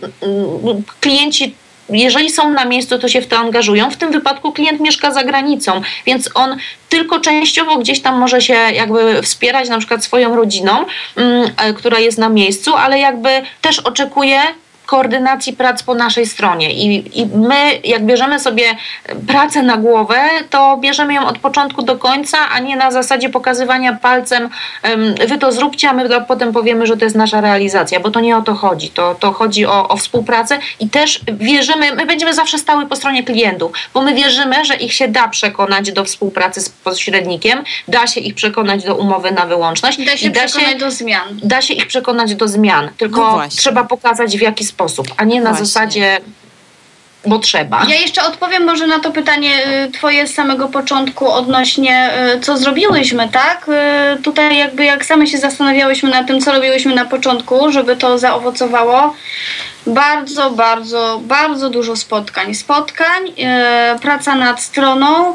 klienci 0.99 1.55
jeżeli 1.89 2.29
są 2.29 2.49
na 2.49 2.65
miejscu, 2.65 2.99
to 2.99 3.07
się 3.07 3.21
w 3.21 3.27
to 3.27 3.37
angażują. 3.37 3.91
W 3.91 3.97
tym 3.97 4.11
wypadku 4.11 4.51
klient 4.51 4.79
mieszka 4.79 5.11
za 5.11 5.23
granicą, 5.23 5.81
więc 6.05 6.29
on 6.33 6.57
tylko 6.89 7.19
częściowo 7.19 7.77
gdzieś 7.77 8.01
tam 8.01 8.19
może 8.19 8.41
się 8.41 8.53
jakby 8.53 9.21
wspierać 9.21 9.69
na 9.69 9.77
przykład 9.77 10.03
swoją 10.03 10.35
rodziną, 10.35 10.85
mm, 11.15 11.51
e, 11.57 11.73
która 11.73 11.99
jest 11.99 12.17
na 12.17 12.29
miejscu, 12.29 12.75
ale 12.75 12.99
jakby 12.99 13.29
też 13.61 13.79
oczekuje 13.79 14.39
koordynacji 14.85 15.53
prac 15.53 15.83
po 15.83 15.95
naszej 15.95 16.25
stronie. 16.25 16.73
I, 16.73 17.19
I 17.21 17.25
my, 17.25 17.79
jak 17.83 18.05
bierzemy 18.05 18.39
sobie 18.39 18.63
pracę 19.27 19.63
na 19.63 19.77
głowę, 19.77 20.15
to 20.49 20.77
bierzemy 20.77 21.13
ją 21.13 21.27
od 21.27 21.37
początku 21.39 21.81
do 21.81 21.97
końca, 21.97 22.37
a 22.49 22.59
nie 22.59 22.75
na 22.75 22.91
zasadzie 22.91 23.29
pokazywania 23.29 23.93
palcem, 23.93 24.49
wy 25.27 25.37
to 25.37 25.51
zróbcie, 25.51 25.89
a 25.89 25.93
my 25.93 26.09
to 26.09 26.21
potem 26.21 26.53
powiemy, 26.53 26.87
że 26.87 26.97
to 26.97 27.05
jest 27.05 27.15
nasza 27.15 27.41
realizacja, 27.41 27.99
bo 27.99 28.11
to 28.11 28.19
nie 28.19 28.37
o 28.37 28.41
to 28.41 28.53
chodzi. 28.53 28.89
To, 28.89 29.15
to 29.15 29.31
chodzi 29.31 29.65
o, 29.65 29.87
o 29.87 29.97
współpracę 29.97 30.59
i 30.79 30.89
też 30.89 31.19
wierzymy, 31.33 31.95
my 31.95 32.05
będziemy 32.05 32.33
zawsze 32.33 32.57
stały 32.57 32.85
po 32.85 32.95
stronie 32.95 33.23
klientów, 33.23 33.71
bo 33.93 34.01
my 34.01 34.13
wierzymy, 34.13 34.65
że 34.65 34.75
ich 34.75 34.93
się 34.93 35.07
da 35.07 35.27
przekonać 35.27 35.91
do 35.91 36.03
współpracy 36.05 36.61
z 36.61 36.69
pośrednikiem, 36.69 37.63
da 37.87 38.07
się 38.07 38.19
ich 38.19 38.35
przekonać 38.35 38.83
do 38.83 38.95
umowy 38.95 39.31
na 39.31 39.45
wyłączność. 39.45 40.05
Da 40.05 40.17
się 40.17 40.27
i 40.27 40.31
da 40.31 40.45
przekonać 40.45 40.71
się, 40.71 40.77
do 40.77 40.91
zmian. 40.91 41.39
Da 41.43 41.61
się 41.61 41.73
ich 41.73 41.87
przekonać 41.87 42.35
do 42.35 42.47
zmian, 42.47 42.89
tylko 42.97 43.37
no 43.37 43.43
trzeba 43.49 43.83
pokazać 43.83 44.37
w 44.37 44.41
jaki 44.41 44.63
sposób 44.63 44.72
sposób, 44.73 45.07
a 45.17 45.23
nie 45.23 45.41
na 45.41 45.49
Właśnie. 45.49 45.65
zasadzie 45.65 46.21
bo 47.25 47.39
trzeba. 47.39 47.85
Ja 47.87 47.95
jeszcze 47.95 48.23
odpowiem 48.23 48.63
może 48.63 48.87
na 48.87 48.99
to 48.99 49.11
pytanie 49.11 49.67
y, 49.87 49.91
twoje 49.91 50.27
z 50.27 50.33
samego 50.33 50.67
początku 50.67 51.31
odnośnie 51.31 52.09
y, 52.35 52.39
co 52.39 52.57
zrobiłyśmy, 52.57 53.29
tak? 53.29 53.69
Y, 54.19 54.21
tutaj 54.21 54.57
jakby 54.57 54.85
jak 54.85 55.05
same 55.05 55.27
się 55.27 55.37
zastanawiałyśmy 55.37 56.09
nad 56.09 56.27
tym, 56.27 56.41
co 56.41 56.51
robiłyśmy 56.51 56.95
na 56.95 57.05
początku, 57.05 57.71
żeby 57.71 57.95
to 57.95 58.17
zaowocowało. 58.17 59.15
Bardzo, 59.87 60.49
bardzo, 60.51 61.19
bardzo 61.23 61.69
dużo 61.69 61.95
spotkań. 61.95 62.55
Spotkań, 62.55 63.33
praca 64.01 64.35
nad 64.35 64.61
stroną, 64.61 65.33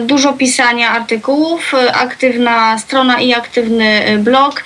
dużo 0.00 0.32
pisania 0.32 0.90
artykułów, 0.90 1.72
aktywna 1.92 2.78
strona 2.78 3.20
i 3.20 3.34
aktywny 3.34 4.18
blog 4.18 4.62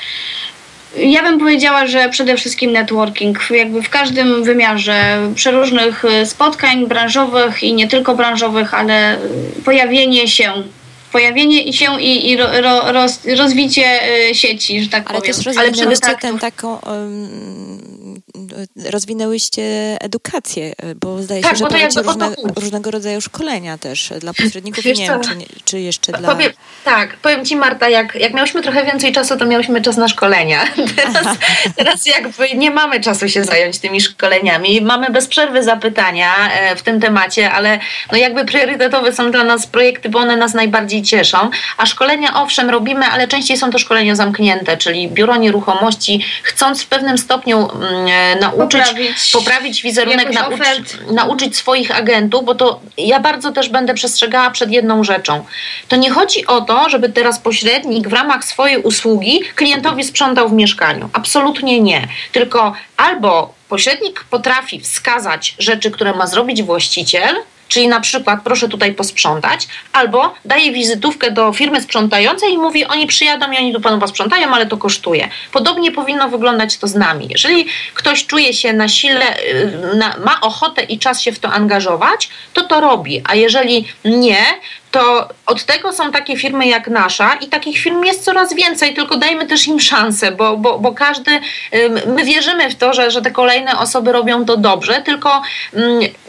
ja 0.96 1.22
bym 1.22 1.38
powiedziała, 1.38 1.86
że 1.86 2.08
przede 2.08 2.36
wszystkim 2.36 2.72
networking, 2.72 3.38
jakby 3.50 3.82
w 3.82 3.90
każdym 3.90 4.44
wymiarze 4.44 5.18
przeróżnych 5.34 6.04
y, 6.04 6.26
spotkań 6.26 6.86
branżowych 6.86 7.62
i 7.62 7.74
nie 7.74 7.88
tylko 7.88 8.14
branżowych, 8.14 8.74
ale 8.74 9.18
pojawienie 9.64 10.28
się. 10.28 10.52
Pojawienie 11.12 11.72
się 11.72 12.00
i, 12.00 12.30
i 12.30 12.36
ro, 12.36 12.46
ro, 12.60 12.92
roz, 12.92 13.20
rozwicie 13.36 14.00
y, 14.30 14.34
sieci, 14.34 14.82
że 14.82 14.88
tak 14.88 15.10
Ale 15.10 15.18
powiem. 15.18 15.34
też 15.34 15.46
rozwinęłyście 15.46 16.16
taką, 16.40 16.78
um, 16.86 18.03
rozwinęłyście 18.90 19.62
edukację, 20.00 20.72
bo 21.00 21.22
zdaje 21.22 21.42
się, 21.42 21.48
tak, 21.48 21.58
że 21.58 21.66
prowadzicie 21.66 22.02
różne, 22.02 22.34
różnego 22.56 22.90
rodzaju 22.90 23.20
szkolenia 23.20 23.78
też 23.78 24.12
dla 24.20 24.34
pośredników, 24.34 24.84
Wiesz 24.84 24.98
nie 24.98 25.06
wiem, 25.06 25.20
czy, 25.20 25.36
czy, 25.64 25.80
jeszcze 25.80 26.12
dla... 26.12 26.28
Powiem, 26.28 26.52
tak, 26.84 27.16
powiem 27.16 27.44
Ci 27.44 27.56
Marta, 27.56 27.88
jak, 27.88 28.14
jak 28.14 28.34
miałyśmy 28.34 28.62
trochę 28.62 28.84
więcej 28.84 29.12
czasu, 29.12 29.36
to 29.36 29.46
miałyśmy 29.46 29.82
czas 29.82 29.96
na 29.96 30.08
szkolenia. 30.08 30.64
Teraz, 30.96 31.36
teraz 31.76 32.06
jakby 32.06 32.54
nie 32.54 32.70
mamy 32.70 33.00
czasu 33.00 33.28
się 33.28 33.44
zająć 33.44 33.78
tymi 33.78 34.00
szkoleniami. 34.00 34.80
Mamy 34.80 35.10
bez 35.10 35.26
przerwy 35.26 35.62
zapytania 35.62 36.50
e, 36.52 36.76
w 36.76 36.82
tym 36.82 37.00
temacie, 37.00 37.52
ale 37.52 37.78
no 38.12 38.18
jakby 38.18 38.44
priorytetowe 38.44 39.12
są 39.12 39.30
dla 39.30 39.44
nas 39.44 39.66
projekty, 39.66 40.08
bo 40.08 40.18
one 40.18 40.36
nas 40.36 40.54
najbardziej 40.54 41.02
cieszą, 41.02 41.50
a 41.76 41.86
szkolenia 41.86 42.42
owszem 42.42 42.70
robimy, 42.70 43.06
ale 43.06 43.28
częściej 43.28 43.56
są 43.56 43.70
to 43.70 43.78
szkolenia 43.78 44.14
zamknięte, 44.14 44.76
czyli 44.76 45.08
biuro 45.08 45.36
nieruchomości 45.36 46.24
chcąc 46.42 46.82
w 46.82 46.86
pewnym 46.86 47.18
stopniu 47.18 47.70
mm, 47.70 48.06
e, 48.08 48.23
nauczyć, 48.40 48.80
poprawić, 48.80 49.30
poprawić 49.32 49.82
wizerunek, 49.82 50.32
nauczyć, 50.32 50.96
nauczyć 51.10 51.56
swoich 51.56 51.98
agentów, 51.98 52.44
bo 52.44 52.54
to 52.54 52.80
ja 52.98 53.20
bardzo 53.20 53.52
też 53.52 53.68
będę 53.68 53.94
przestrzegała 53.94 54.50
przed 54.50 54.70
jedną 54.70 55.04
rzeczą. 55.04 55.44
To 55.88 55.96
nie 55.96 56.10
chodzi 56.10 56.46
o 56.46 56.60
to, 56.60 56.88
żeby 56.88 57.08
teraz 57.08 57.38
pośrednik 57.38 58.08
w 58.08 58.12
ramach 58.12 58.44
swojej 58.44 58.78
usługi 58.78 59.40
klientowi 59.54 60.04
sprzątał 60.04 60.48
w 60.48 60.52
mieszkaniu. 60.52 61.10
Absolutnie 61.12 61.80
nie. 61.80 62.08
Tylko 62.32 62.72
albo 62.96 63.54
pośrednik 63.68 64.24
potrafi 64.24 64.80
wskazać 64.80 65.54
rzeczy, 65.58 65.90
które 65.90 66.12
ma 66.12 66.26
zrobić 66.26 66.62
właściciel, 66.62 67.36
Czyli 67.68 67.88
na 67.88 68.00
przykład 68.00 68.40
proszę 68.44 68.68
tutaj 68.68 68.94
posprzątać, 68.94 69.68
albo 69.92 70.34
daje 70.44 70.72
wizytówkę 70.72 71.30
do 71.30 71.52
firmy 71.52 71.82
sprzątającej 71.82 72.52
i 72.52 72.58
mówi, 72.58 72.84
oni 72.84 73.06
przyjadą 73.06 73.52
i 73.52 73.56
oni 73.56 73.72
tu 73.74 73.80
panu 73.80 73.98
posprzątają, 73.98 74.54
ale 74.54 74.66
to 74.66 74.76
kosztuje. 74.76 75.28
Podobnie 75.52 75.92
powinno 75.92 76.28
wyglądać 76.28 76.78
to 76.78 76.88
z 76.88 76.94
nami. 76.94 77.26
Jeżeli 77.30 77.66
ktoś 77.94 78.26
czuje 78.26 78.54
się 78.54 78.72
na 78.72 78.88
sile, 78.88 79.38
y, 79.38 79.96
na, 79.96 80.16
ma 80.24 80.40
ochotę 80.40 80.82
i 80.82 80.98
czas 80.98 81.20
się 81.20 81.32
w 81.32 81.38
to 81.38 81.48
angażować, 81.48 82.28
to 82.52 82.62
to 82.62 82.80
robi, 82.80 83.22
a 83.24 83.34
jeżeli 83.34 83.88
nie, 84.04 84.44
to 84.94 85.28
od 85.46 85.64
tego 85.64 85.92
są 85.92 86.12
takie 86.12 86.36
firmy 86.36 86.66
jak 86.66 86.88
nasza 86.88 87.34
i 87.34 87.46
takich 87.46 87.78
firm 87.78 88.04
jest 88.04 88.24
coraz 88.24 88.54
więcej, 88.54 88.94
tylko 88.94 89.16
dajmy 89.16 89.46
też 89.46 89.66
im 89.66 89.80
szansę, 89.80 90.32
bo, 90.32 90.56
bo, 90.56 90.78
bo 90.78 90.92
każdy, 90.92 91.40
my 92.06 92.24
wierzymy 92.24 92.70
w 92.70 92.74
to, 92.74 92.92
że, 92.92 93.10
że 93.10 93.22
te 93.22 93.30
kolejne 93.30 93.78
osoby 93.78 94.12
robią 94.12 94.44
to 94.44 94.56
dobrze, 94.56 95.02
tylko 95.04 95.42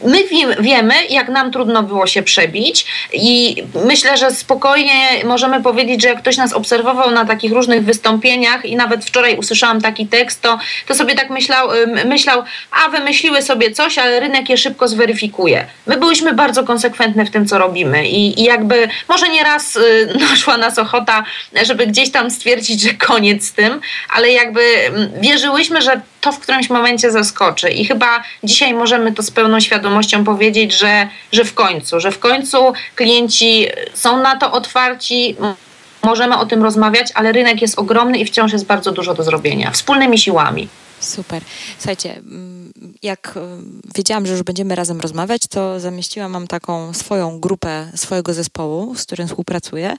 my 0.04 0.24
wiemy, 0.60 0.94
jak 1.10 1.28
nam 1.28 1.50
trudno 1.50 1.82
było 1.82 2.06
się 2.06 2.22
przebić 2.22 2.86
i 3.12 3.64
myślę, 3.84 4.16
że 4.16 4.30
spokojnie 4.30 5.24
możemy 5.24 5.62
powiedzieć, 5.62 6.02
że 6.02 6.08
jak 6.08 6.18
ktoś 6.18 6.36
nas 6.36 6.52
obserwował 6.52 7.10
na 7.10 7.24
takich 7.24 7.52
różnych 7.52 7.84
wystąpieniach 7.84 8.64
i 8.64 8.76
nawet 8.76 9.04
wczoraj 9.04 9.36
usłyszałam 9.36 9.80
taki 9.80 10.06
tekst, 10.06 10.42
to, 10.42 10.58
to 10.86 10.94
sobie 10.94 11.14
tak 11.14 11.30
myślał, 11.30 11.68
myślał, 12.04 12.42
a 12.70 12.88
wymyśliły 12.88 13.42
sobie 13.42 13.70
coś, 13.70 13.98
ale 13.98 14.20
rynek 14.20 14.48
je 14.48 14.56
szybko 14.56 14.88
zweryfikuje. 14.88 15.66
My 15.86 15.96
byliśmy 15.96 16.32
bardzo 16.32 16.64
konsekwentne 16.64 17.24
w 17.24 17.30
tym, 17.30 17.46
co 17.46 17.58
robimy 17.58 18.08
i, 18.08 18.40
i 18.40 18.44
jak 18.44 18.55
jakby 18.56 18.88
może 19.08 19.28
nieraz 19.28 19.76
y, 19.76 20.08
naszła 20.30 20.56
nas 20.56 20.78
ochota, 20.78 21.24
żeby 21.62 21.86
gdzieś 21.86 22.10
tam 22.10 22.30
stwierdzić, 22.30 22.80
że 22.80 22.94
koniec 22.94 23.44
z 23.44 23.52
tym, 23.52 23.80
ale 24.10 24.30
jakby 24.30 24.60
mm, 24.60 25.10
wierzyłyśmy, 25.20 25.82
że 25.82 26.00
to 26.20 26.32
w 26.32 26.38
którymś 26.38 26.70
momencie 26.70 27.10
zaskoczy 27.10 27.70
i 27.70 27.84
chyba 27.84 28.22
dzisiaj 28.44 28.74
możemy 28.74 29.12
to 29.12 29.22
z 29.22 29.30
pełną 29.30 29.60
świadomością 29.60 30.24
powiedzieć, 30.24 30.78
że, 30.78 31.08
że 31.32 31.44
w 31.44 31.54
końcu, 31.54 32.00
że 32.00 32.10
w 32.10 32.18
końcu 32.18 32.72
klienci 32.94 33.66
są 33.94 34.22
na 34.22 34.36
to 34.36 34.52
otwarci, 34.52 35.36
możemy 36.02 36.38
o 36.38 36.46
tym 36.46 36.62
rozmawiać, 36.62 37.12
ale 37.14 37.32
rynek 37.32 37.62
jest 37.62 37.78
ogromny 37.78 38.18
i 38.18 38.24
wciąż 38.24 38.52
jest 38.52 38.66
bardzo 38.66 38.92
dużo 38.92 39.14
do 39.14 39.22
zrobienia 39.22 39.70
wspólnymi 39.70 40.18
siłami. 40.18 40.68
Super. 41.00 41.42
Słuchajcie, 41.78 42.16
mm, 42.16 42.72
jak 43.02 43.34
e, 43.36 43.40
wiedziałam, 43.94 44.26
że 44.26 44.32
już 44.32 44.42
będziemy 44.42 44.74
razem 44.74 45.00
rozmawiać, 45.00 45.42
to 45.46 45.80
zamieściłam 45.80 46.32
mam 46.32 46.46
taką 46.46 46.94
swoją 46.94 47.40
grupę 47.40 47.90
swojego 47.94 48.34
zespołu, 48.34 48.94
z 48.94 49.02
którym 49.02 49.28
współpracuję. 49.28 49.96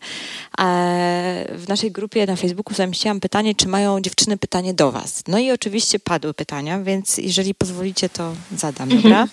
W 1.49 1.65
naszej 1.67 1.91
grupie 1.91 2.25
na 2.25 2.35
Facebooku 2.35 2.75
zamieściłam 2.75 3.19
pytanie, 3.19 3.55
czy 3.55 3.67
mają 3.67 4.01
dziewczyny 4.01 4.37
pytanie 4.37 4.73
do 4.73 4.91
Was. 4.91 5.23
No 5.27 5.39
i 5.39 5.51
oczywiście 5.51 5.99
padły 5.99 6.33
pytania, 6.33 6.79
więc 6.79 7.17
jeżeli 7.17 7.55
pozwolicie, 7.55 8.09
to 8.09 8.33
zadam, 8.55 8.91
mhm. 8.91 9.03
dobra? 9.03 9.27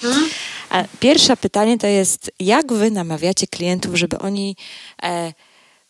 Pierwsze 1.00 1.36
pytanie 1.36 1.78
to 1.78 1.86
jest, 1.86 2.30
jak 2.40 2.72
Wy 2.72 2.90
namawiacie 2.90 3.46
klientów, 3.46 3.94
żeby 3.94 4.18
oni 4.18 4.56
e, 5.02 5.32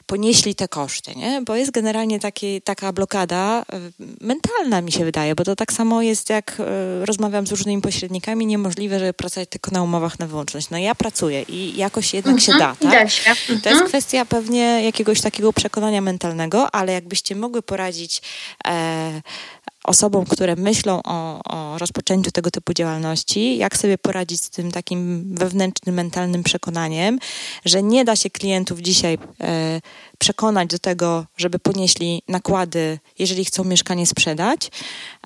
ponieśli 0.06 0.54
te 0.54 0.68
koszty, 0.68 1.14
nie? 1.14 1.42
Bo 1.42 1.56
jest 1.56 1.70
generalnie 1.70 2.20
taki, 2.20 2.62
taka 2.62 2.92
blokada 2.92 3.64
e, 3.72 3.80
mentalna, 4.20 4.80
mi 4.80 4.92
się 4.92 5.04
wydaje, 5.04 5.34
bo 5.34 5.44
to 5.44 5.56
tak 5.56 5.72
samo 5.72 6.02
jest, 6.02 6.30
jak 6.30 6.56
e, 6.60 7.06
rozmawiam 7.06 7.46
z 7.46 7.50
różnymi 7.50 7.82
pośrednikami, 7.82 8.46
niemożliwe, 8.46 8.98
żeby 8.98 9.12
pracować 9.12 9.48
tylko 9.48 9.70
na 9.70 9.82
umowach 9.82 10.18
na 10.18 10.26
wyłączność. 10.26 10.70
No 10.70 10.78
ja 10.78 10.94
pracuję 10.94 11.42
i 11.42 11.76
jakoś 11.76 12.14
jednak 12.14 12.40
się 12.40 12.52
mhm, 12.52 12.76
da, 12.80 12.90
tak? 12.90 13.10
się. 13.10 13.34
To 13.46 13.52
jest 13.52 13.66
mhm. 13.66 13.88
kwestia 13.88 14.24
pewnie 14.24 14.84
jakiegoś 14.84 15.20
takiego 15.20 15.52
przekonania 15.52 16.00
mentalnego, 16.00 16.74
ale 16.74 16.92
jakbyście 16.92 17.36
mogły 17.36 17.62
poradzić 17.62 18.22
e, 18.66 19.22
osobom, 19.84 20.24
które 20.24 20.56
myślą 20.56 21.00
o, 21.04 21.40
o, 21.44 21.78
rozpoczęciu 21.78 22.30
tego 22.30 22.50
typu 22.50 22.74
działalności, 22.74 23.56
jak 23.56 23.76
sobie 23.76 23.98
poradzić 23.98 24.42
z 24.42 24.50
tym 24.50 24.72
takim 24.72 25.24
wewnętrznym, 25.34 25.94
mentalnym 25.94 26.42
przekonaniem, 26.42 27.18
że 27.64 27.82
nie 27.82 28.04
da 28.04 28.16
się 28.16 28.30
klientów 28.30 28.80
dzisiaj 28.80 29.18
e, 29.40 29.80
przekonać 30.18 30.68
do 30.68 30.78
tego, 30.78 31.26
żeby 31.36 31.58
ponieśli 31.58 32.22
nakłady, 32.28 32.98
jeżeli 33.18 33.44
chcą 33.44 33.64
mieszkanie 33.64 34.06
sprzedać. 34.06 34.70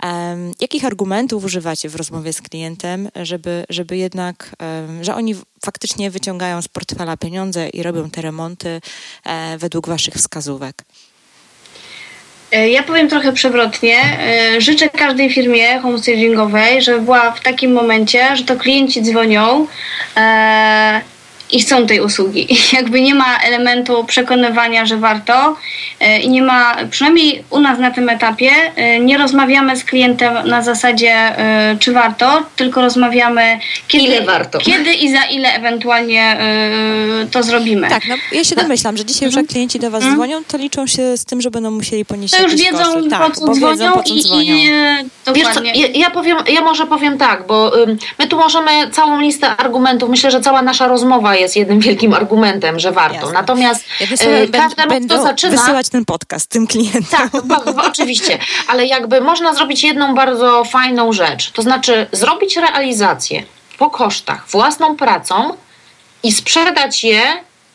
E, 0.03 0.37
jakich 0.61 0.85
argumentów 0.85 1.45
używacie 1.45 1.89
w 1.89 1.97
rozmowie 1.97 2.33
z 2.33 2.43
klientem, 2.43 3.09
żeby, 3.17 3.65
żeby 3.69 3.97
jednak, 3.97 4.57
e, 4.63 5.05
że 5.05 5.15
oni 5.15 5.35
faktycznie 5.65 6.11
wyciągają 6.11 6.63
z 6.63 6.69
portfela 6.69 7.17
pieniądze 7.17 7.69
i 7.69 7.83
robią 7.83 8.11
te 8.11 8.23
remonty 8.23 8.81
e, 9.25 9.59
według 9.59 9.89
waszych 9.89 10.15
wskazówek? 10.15 10.85
E, 12.53 12.69
ja 12.69 12.83
powiem 12.83 13.09
trochę 13.09 13.33
przewrotnie. 13.33 13.97
E, 13.97 14.61
życzę 14.61 14.89
każdej 14.89 15.31
firmie 15.31 15.81
homestagingowej, 15.81 16.83
żeby 16.83 17.01
była 17.01 17.31
w 17.31 17.41
takim 17.41 17.73
momencie, 17.73 18.37
że 18.37 18.45
to 18.45 18.57
klienci 18.57 19.03
dzwonią 19.03 19.67
e, 20.17 21.01
i 21.51 21.61
chcą 21.61 21.87
tej 21.87 22.01
usługi. 22.01 22.49
Jakby 22.73 23.01
nie 23.01 23.15
ma 23.15 23.39
elementu 23.39 24.05
przekonywania, 24.05 24.87
że 24.87 24.97
warto 24.97 25.57
e, 26.01 26.21
i 26.21 26.29
nie 26.29 26.43
ma, 26.43 26.77
przynajmniej 26.91 27.45
u 27.51 27.61
nas 27.61 27.79
na 27.79 27.91
tym 27.91 28.09
etapie, 28.09 28.51
e, 28.77 29.01
nie 29.01 29.19
rozmawiamy 29.19 29.77
z 29.77 29.85
klientem 29.85 30.49
na 30.49 30.63
zasadzie 30.63 31.13
e, 31.13 31.77
czy 31.81 31.93
warto, 31.93 32.43
tylko 32.57 32.81
rozmawiamy 32.81 33.59
kiedy, 33.89 34.05
ile 34.05 34.23
warto. 34.23 34.59
kiedy 34.59 34.93
i 34.93 35.13
za 35.13 35.23
ile 35.23 35.55
ewentualnie 35.55 36.39
to 37.31 37.43
zrobimy. 37.43 37.89
Tak, 37.89 38.03
no 38.09 38.15
ja 38.33 38.45
się 38.45 38.57
domyślam, 38.57 38.97
że 38.97 39.05
dzisiaj 39.05 39.27
już 39.27 39.35
jak 39.35 39.43
mhm. 39.43 39.47
klienci 39.47 39.79
do 39.79 39.91
Was 39.91 40.03
mhm. 40.03 40.17
dzwonią, 40.17 40.45
to 40.45 40.59
liczą 40.59 40.87
się 40.87 41.17
z 41.17 41.25
tym, 41.25 41.41
że 41.41 41.51
będą 41.51 41.71
musieli 41.71 42.05
ponieść 42.05 42.35
To 42.35 42.43
już 42.43 42.57
wiedzą, 42.57 42.79
koszty. 42.79 43.11
Tak, 43.11 43.23
po 43.23 43.31
co 43.31 43.55
dzwonią, 43.55 43.71
wiedzą, 43.71 43.93
po 43.93 44.03
co 44.03 44.15
i, 44.15 44.23
dzwonią. 44.23 44.55
I, 44.55 44.69
Wiesz 45.35 45.49
co, 45.55 45.63
ja, 45.63 45.87
ja, 45.95 46.11
powiem, 46.11 46.37
ja 46.49 46.61
może 46.61 46.87
powiem 46.87 47.19
tak, 47.19 47.47
bo 47.47 47.73
my 48.19 48.27
tu 48.27 48.37
możemy 48.37 48.91
całą 48.91 49.21
listę 49.21 49.57
argumentów, 49.57 50.11
myślę, 50.11 50.31
że 50.31 50.41
cała 50.41 50.63
nasza 50.63 50.89
rozmowa 50.89 51.37
jest 51.41 51.57
jednym 51.57 51.81
wielkim 51.81 52.15
argumentem, 52.15 52.79
że 52.79 52.93
warto. 52.93 53.17
Jasne. 53.17 53.33
Natomiast 53.33 53.85
ja 54.01 54.29
e, 54.29 54.49
każdemu, 54.49 55.07
kto 55.07 55.23
zaczyna... 55.23 55.57
wysyłać 55.57 55.89
ten 55.89 56.05
podcast 56.05 56.51
tym 56.51 56.67
klientom. 56.67 57.03
Tak, 57.11 57.31
bo, 57.47 57.73
bo, 57.73 57.83
oczywiście. 57.83 58.39
Ale 58.69 58.87
jakby 58.87 59.21
można 59.21 59.55
zrobić 59.55 59.85
jedną 59.85 60.15
bardzo 60.15 60.65
fajną 60.65 61.13
rzecz. 61.13 61.51
To 61.51 61.63
znaczy 61.63 62.07
zrobić 62.13 62.57
realizację 62.57 63.43
po 63.79 63.91
kosztach 63.91 64.49
własną 64.49 64.97
pracą 64.97 65.57
i 66.23 66.33
sprzedać 66.33 67.05
je 67.05 67.23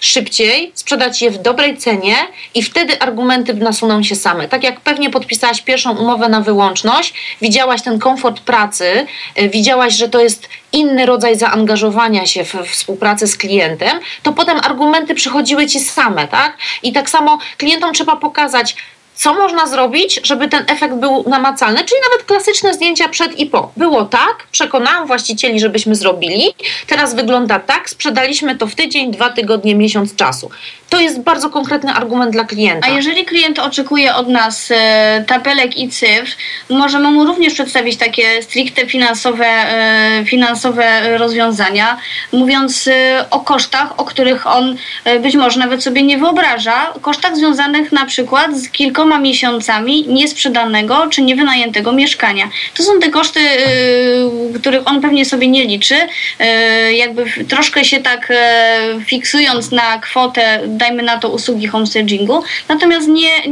szybciej, 0.04 0.72
sprzedać 0.76 1.22
je 1.22 1.32
w 1.32 1.38
dobrej 1.38 1.78
cenie 1.78 2.16
i 2.54 2.64
wtedy 2.64 3.02
argumenty 3.02 3.54
nasuną 3.54 4.04
się 4.04 4.16
same. 4.16 4.48
Tak 4.48 4.64
jak 4.64 4.82
pewnie 4.82 5.10
podpisałaś 5.10 5.62
pierwszą 5.62 5.98
umowę 5.98 6.30
na 6.30 6.42
wyłączność, 6.42 7.14
widziałaś 7.42 7.82
ten 7.82 8.00
komfort 8.00 8.40
pracy, 8.40 9.06
y, 9.42 9.50
widziałaś, 9.50 9.94
że 9.94 10.10
to 10.10 10.20
jest 10.20 10.50
inny 10.74 11.06
rodzaj 11.06 11.38
zaangażowania 11.38 12.26
się 12.26 12.44
w, 12.44 12.54
współpracę 12.72 13.28
z 13.28 13.38
klientem, 13.38 14.00
to 14.24 14.34
potem 14.34 14.58
argumenty 14.64 15.16
przychodziły 15.16 15.68
ci 15.68 15.80
same, 15.80 16.28
tak? 16.28 16.58
I 16.84 16.94
tak 16.94 17.10
samo 17.10 17.38
klientom 17.58 17.94
trzeba 17.94 18.16
pokazać, 18.16 18.76
co 19.16 19.34
można 19.34 19.68
zrobić, 19.68 20.20
żeby 20.24 20.48
ten 20.48 20.66
efekt 20.68 20.96
był 20.96 21.24
namacalny, 21.30 21.78
czyli 21.86 22.02
nawet 22.12 22.28
klasyczne 22.28 22.74
zdjęcia 22.74 23.10
przed 23.10 23.40
i 23.40 23.46
po. 23.46 23.72
Było 23.78 24.06
tak, 24.06 24.48
przekonałam 24.52 25.08
właścicieli, 25.08 25.60
żebyśmy 25.60 25.96
zrobili, 25.96 26.54
teraz 26.88 27.16
wygląda 27.16 27.60
tak, 27.60 27.90
sprzedaliśmy 27.90 28.58
to 28.58 28.68
w 28.68 28.76
tydzień, 28.76 29.12
dwa 29.12 29.30
tygodnie, 29.30 29.76
miesiąc 29.76 30.16
czasu. 30.16 30.50
to 30.90 31.00
jest 31.00 31.22
bardzo 31.22 31.50
konkretny 31.50 31.94
argument 31.94 32.32
dla 32.32 32.44
klienta. 32.44 32.88
A 32.88 32.90
jeżeli 32.90 33.26
klient 33.26 33.60
oczekuje 33.60 34.16
od 34.16 34.30
nas 34.30 34.72
e, 34.72 35.24
tabelek 35.28 35.78
i 35.78 35.90
cyfr, 35.90 36.32
możemy 36.70 37.12
mu 37.12 37.26
również 37.26 37.54
przedstawić 37.54 37.98
takie 37.98 38.44
stricte 38.44 38.88
finansowe, 38.88 39.46
e, 39.46 40.26
finansowe 40.26 41.18
rozwiązania, 41.18 41.98
mówiąc 42.32 42.88
e, 42.88 43.26
o 43.30 43.40
kosztach, 43.40 44.00
o 44.00 44.06
których 44.06 44.48
on 44.48 44.76
e, 45.06 45.20
być 45.20 45.36
może 45.36 45.60
nawet 45.60 45.84
sobie 45.84 46.04
nie 46.04 46.18
wyobraża, 46.18 46.94
kosztach 47.02 47.38
związanych 47.38 47.92
na 47.92 48.06
przykład 48.06 48.58
z 48.58 48.70
kilkoma 48.70 49.03
miesiącami 49.06 50.06
niesprzedanego 50.08 51.08
czy 51.10 51.22
niewynajętego 51.22 51.92
mieszkania. 51.92 52.50
To 52.74 52.84
są 52.84 53.00
te 53.00 53.10
koszty, 53.10 53.40
e, 53.40 54.60
których 54.60 54.88
on 54.88 55.02
pewnie 55.02 55.26
sobie 55.26 55.48
nie 55.48 55.66
liczy, 55.66 55.96
e, 56.40 56.94
jakby 56.94 57.26
troszkę 57.48 57.86
się 57.86 58.00
tak 58.00 58.32
e, 58.32 59.00
fiksując 59.06 59.72
na 59.72 60.00
kwotę, 60.00 60.60
dajmy 60.68 61.04
na 61.04 61.18
to 61.18 61.30
usługi 61.30 61.68
homestagingu, 61.68 62.44
natomiast 62.70 63.08
nie, 63.08 63.48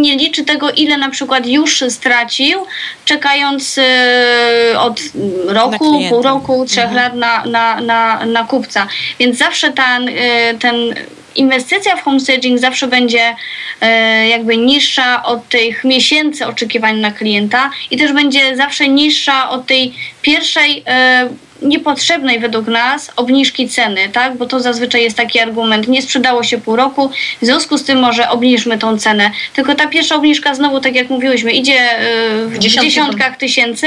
nie 0.00 0.16
liczy 0.16 0.44
tego, 0.44 0.70
ile 0.70 0.96
na 0.98 1.10
przykład 1.10 1.46
już 1.46 1.84
stracił, 1.88 2.66
czekając 3.04 3.78
e, 3.78 4.80
od 4.80 5.00
roku, 5.46 6.00
pół 6.08 6.22
roku, 6.22 6.64
trzech 6.68 6.90
Mhm. 6.90 6.96
lat 6.96 7.14
na, 7.14 7.44
na, 7.44 7.80
na, 7.80 8.26
na 8.26 8.44
kupca. 8.44 8.86
Więc 9.18 9.38
zawsze 9.38 9.72
ten, 9.72 10.08
e, 10.08 10.54
ten 10.54 10.74
inwestycja 11.36 11.96
w 11.96 12.02
homestaging 12.02 12.58
zawsze 12.58 12.86
będzie 12.86 13.36
e, 13.80 14.28
jakby 14.28 14.56
niższa 14.56 15.22
od 15.22 15.48
tych 15.48 15.84
miesięcy 15.84 16.46
oczekiwań 16.46 17.00
na 17.00 17.10
klienta 17.10 17.70
i 17.90 17.96
też 17.96 18.12
będzie 18.12 18.56
zawsze 18.56 18.88
niższa 18.88 19.50
od 19.50 19.66
tej 19.66 19.94
pierwszej 20.22 20.82
e, 20.86 21.28
niepotrzebnej 21.62 22.40
według 22.40 22.66
nas 22.66 23.10
obniżki 23.16 23.68
ceny, 23.68 24.08
tak? 24.12 24.36
Bo 24.36 24.46
to 24.46 24.60
zazwyczaj 24.60 25.02
jest 25.02 25.16
taki 25.16 25.40
argument, 25.40 25.88
nie 25.88 26.02
sprzedało 26.02 26.42
się 26.42 26.58
pół 26.58 26.76
roku, 26.76 27.10
w 27.42 27.44
związku 27.44 27.78
z 27.78 27.84
tym 27.84 27.98
może 27.98 28.28
obniżmy 28.28 28.78
tą 28.78 28.98
cenę. 28.98 29.30
Tylko 29.54 29.74
ta 29.74 29.86
pierwsza 29.86 30.16
obniżka 30.16 30.54
znowu, 30.54 30.80
tak 30.80 30.94
jak 30.94 31.10
mówiłyśmy, 31.10 31.52
idzie 31.52 31.78
e, 31.80 32.46
w 32.46 32.58
Dziesiątki 32.58 32.90
dziesiątkach 32.90 33.36
tysięcy, 33.36 33.86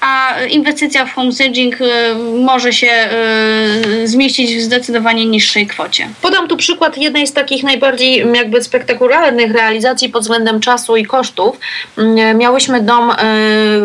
a 0.00 0.34
inwestycja 0.50 1.06
w 1.06 1.14
homestaging 1.14 1.76
e, 1.80 2.14
może 2.44 2.72
się 2.72 2.90
e, 2.90 3.08
zmieścić 4.04 4.56
w 4.56 4.60
zdecydowanie 4.60 5.26
niższej 5.26 5.66
kwocie. 5.66 6.08
Podam 6.22 6.48
tu 6.48 6.56
przykład 6.56 6.98
jednej 6.98 7.26
z 7.26 7.32
takich 7.32 7.62
najbardziej 7.62 8.20
mm, 8.20 8.34
jakby 8.34 8.62
spektakularnych 8.62 9.52
realizacji 9.52 10.08
pod 10.08 10.22
względem 10.22 10.60
czasu 10.60 10.96
i 10.96 11.04
kosztów. 11.04 11.58
Mm, 11.98 12.38
Miałyśmy 12.38 12.80
dom 12.80 13.12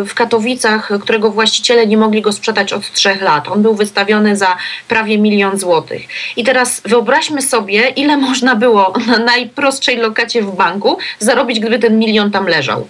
w 0.06 0.13
Katowicach, 0.13 0.89
którego 1.01 1.32
właściciele 1.32 1.88
nie 1.88 1.98
mogli 1.98 2.22
go 2.22 2.32
sprzedać 2.32 2.74
od 2.74 2.92
trzech 2.92 3.22
lat. 3.25 3.48
On 3.48 3.62
był 3.62 3.75
wystawiony 3.75 4.36
za 4.38 4.58
prawie 4.88 5.17
milion 5.17 5.60
złotych. 5.60 6.01
I 6.36 6.44
teraz 6.44 6.82
wyobraźmy 6.86 7.41
sobie, 7.41 7.88
ile 7.89 8.17
można 8.17 8.55
było 8.55 8.94
na 9.08 9.20
najprostszej 9.20 9.98
lokacie 9.98 10.41
w 10.41 10.55
banku 10.55 10.98
zarobić, 11.20 11.60
gdyby 11.60 11.79
ten 11.79 12.00
milion 12.00 12.32
tam 12.32 12.48
leżał. 12.48 12.88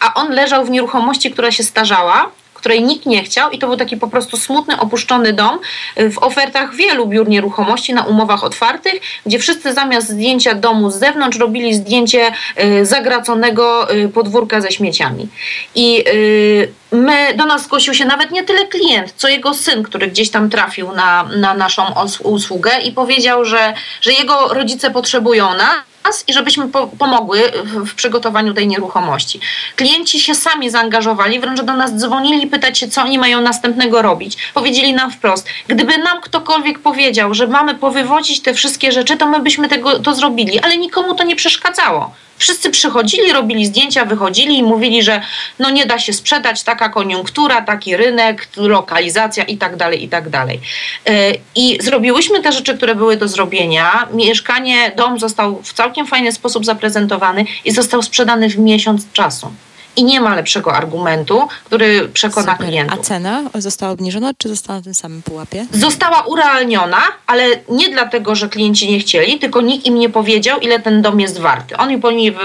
A 0.00 0.14
on 0.14 0.30
leżał 0.30 0.64
w 0.64 0.70
nieruchomości, 0.70 1.30
która 1.30 1.50
się 1.50 1.62
starzała, 1.62 2.30
której 2.66 2.84
nikt 2.84 3.06
nie 3.06 3.22
chciał 3.22 3.50
i 3.50 3.58
to 3.58 3.66
był 3.66 3.76
taki 3.76 3.96
po 3.96 4.08
prostu 4.08 4.36
smutny, 4.36 4.80
opuszczony 4.80 5.32
dom 5.32 5.58
w 5.96 6.18
ofertach 6.18 6.74
wielu 6.74 7.06
biur 7.06 7.28
nieruchomości 7.28 7.94
na 7.94 8.02
umowach 8.04 8.44
otwartych, 8.44 8.94
gdzie 9.26 9.38
wszyscy 9.38 9.74
zamiast 9.74 10.08
zdjęcia 10.08 10.54
domu 10.54 10.90
z 10.90 10.94
zewnątrz 10.94 11.38
robili 11.38 11.74
zdjęcie 11.74 12.32
y, 12.64 12.86
zagraconego 12.86 13.94
y, 13.94 14.08
podwórka 14.08 14.60
ze 14.60 14.70
śmieciami. 14.70 15.28
I 15.74 16.04
y, 16.08 16.72
my, 16.92 17.34
do 17.34 17.44
nas 17.46 17.62
zgłosił 17.62 17.94
się 17.94 18.04
nawet 18.04 18.30
nie 18.30 18.42
tyle 18.42 18.66
klient, 18.66 19.12
co 19.16 19.28
jego 19.28 19.54
syn, 19.54 19.82
który 19.82 20.06
gdzieś 20.06 20.30
tam 20.30 20.50
trafił 20.50 20.92
na, 20.92 21.28
na 21.36 21.54
naszą 21.54 21.82
usługę 22.22 22.70
i 22.84 22.92
powiedział, 22.92 23.44
że, 23.44 23.74
że 24.00 24.12
jego 24.12 24.48
rodzice 24.48 24.90
potrzebują 24.90 25.54
nas 25.54 25.95
i 26.28 26.32
żebyśmy 26.32 26.68
po, 26.68 26.86
pomogły 26.86 27.52
w, 27.64 27.90
w 27.90 27.94
przygotowaniu 27.94 28.54
tej 28.54 28.68
nieruchomości. 28.68 29.40
Klienci 29.76 30.20
się 30.20 30.34
sami 30.34 30.70
zaangażowali, 30.70 31.40
wręcz 31.40 31.60
do 31.60 31.72
nas 31.72 31.96
dzwonili 31.96 32.46
pytać 32.46 32.78
się, 32.78 32.88
co 32.88 33.02
oni 33.02 33.18
mają 33.18 33.40
następnego 33.40 34.02
robić. 34.02 34.36
Powiedzieli 34.54 34.94
nam 34.94 35.10
wprost, 35.10 35.48
gdyby 35.68 35.98
nam 35.98 36.20
ktokolwiek 36.20 36.78
powiedział, 36.78 37.34
że 37.34 37.46
mamy 37.46 37.74
powywodzić 37.74 38.42
te 38.42 38.54
wszystkie 38.54 38.92
rzeczy, 38.92 39.16
to 39.16 39.26
my 39.26 39.40
byśmy 39.40 39.68
tego, 39.68 39.98
to 39.98 40.14
zrobili, 40.14 40.60
ale 40.60 40.76
nikomu 40.76 41.14
to 41.14 41.24
nie 41.24 41.36
przeszkadzało. 41.36 42.14
Wszyscy 42.38 42.70
przychodzili, 42.70 43.32
robili 43.32 43.66
zdjęcia, 43.66 44.04
wychodzili 44.04 44.58
i 44.58 44.62
mówili, 44.62 45.02
że 45.02 45.22
no 45.58 45.70
nie 45.70 45.86
da 45.86 45.98
się 45.98 46.12
sprzedać, 46.12 46.62
taka 46.62 46.88
koniunktura, 46.88 47.62
taki 47.62 47.96
rynek, 47.96 48.48
lokalizacja 48.56 49.44
i 49.44 49.56
tak 49.56 49.76
dalej, 49.76 50.04
i 50.04 50.08
tak 50.08 50.28
dalej. 50.28 50.60
Yy, 51.06 51.12
I 51.54 51.78
zrobiłyśmy 51.80 52.42
te 52.42 52.52
rzeczy, 52.52 52.76
które 52.76 52.94
były 52.94 53.16
do 53.16 53.28
zrobienia. 53.28 54.08
Mieszkanie, 54.12 54.92
dom 54.96 55.18
został 55.18 55.62
w 55.62 55.72
całkiem 55.72 55.95
fajny 56.04 56.32
sposób 56.32 56.64
zaprezentowany 56.64 57.44
i 57.64 57.70
został 57.70 58.02
sprzedany 58.02 58.48
w 58.48 58.58
miesiąc 58.58 59.12
czasu. 59.12 59.48
I 59.96 60.04
nie 60.04 60.20
ma 60.20 60.34
lepszego 60.34 60.74
argumentu, 60.74 61.48
który 61.64 62.08
przekona 62.08 62.52
Super. 62.52 62.66
klientów. 62.66 62.98
A 63.00 63.02
cena 63.02 63.42
została 63.54 63.92
obniżona, 63.92 64.32
czy 64.38 64.48
została 64.48 64.78
na 64.78 64.84
tym 64.84 64.94
samym 64.94 65.22
pułapie? 65.22 65.66
Została 65.72 66.22
urealniona, 66.22 67.02
ale 67.26 67.44
nie 67.68 67.88
dlatego, 67.88 68.34
że 68.34 68.48
klienci 68.48 68.92
nie 68.92 68.98
chcieli, 68.98 69.38
tylko 69.38 69.60
nikt 69.60 69.86
im 69.86 69.98
nie 69.98 70.08
powiedział, 70.08 70.60
ile 70.60 70.80
ten 70.80 71.02
dom 71.02 71.20
jest 71.20 71.38
warty. 71.38 71.76
Oni, 71.76 72.00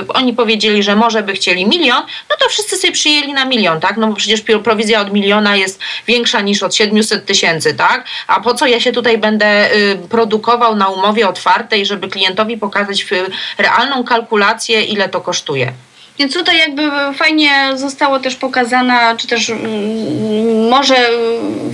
oni, 0.07 0.33
powiedzieli, 0.33 0.83
że 0.83 0.95
może 0.95 1.23
by 1.23 1.33
chcieli 1.33 1.65
milion, 1.65 2.03
no 2.29 2.35
to 2.39 2.49
wszyscy 2.49 2.77
sobie 2.77 2.93
przyjęli 2.93 3.33
na 3.33 3.45
milion, 3.45 3.79
tak? 3.79 3.97
No 3.97 4.07
bo 4.07 4.13
przecież 4.13 4.41
prowizja 4.63 5.01
od 5.01 5.13
miliona 5.13 5.55
jest 5.55 5.79
większa 6.07 6.41
niż 6.41 6.63
od 6.63 6.75
700 6.75 7.25
tysięcy, 7.25 7.73
tak? 7.73 8.05
A 8.27 8.41
po 8.41 8.53
co 8.53 8.67
ja 8.67 8.79
się 8.79 8.91
tutaj 8.91 9.17
będę 9.17 9.75
y, 9.75 9.97
produkował 10.09 10.75
na 10.75 10.87
umowie 10.87 11.27
otwartej, 11.27 11.85
żeby 11.85 12.07
klientowi 12.07 12.57
pokazać 12.57 13.05
y, 13.11 13.25
realną 13.57 14.03
kalkulację, 14.03 14.83
ile 14.83 15.09
to 15.09 15.21
kosztuje? 15.21 15.73
Więc 16.19 16.33
tutaj 16.33 16.57
jakby 16.57 16.91
fajnie 17.15 17.51
zostało 17.75 18.19
też 18.19 18.35
pokazana, 18.35 19.15
czy 19.17 19.27
też 19.27 19.49
mm, 19.49 20.69
może 20.69 20.95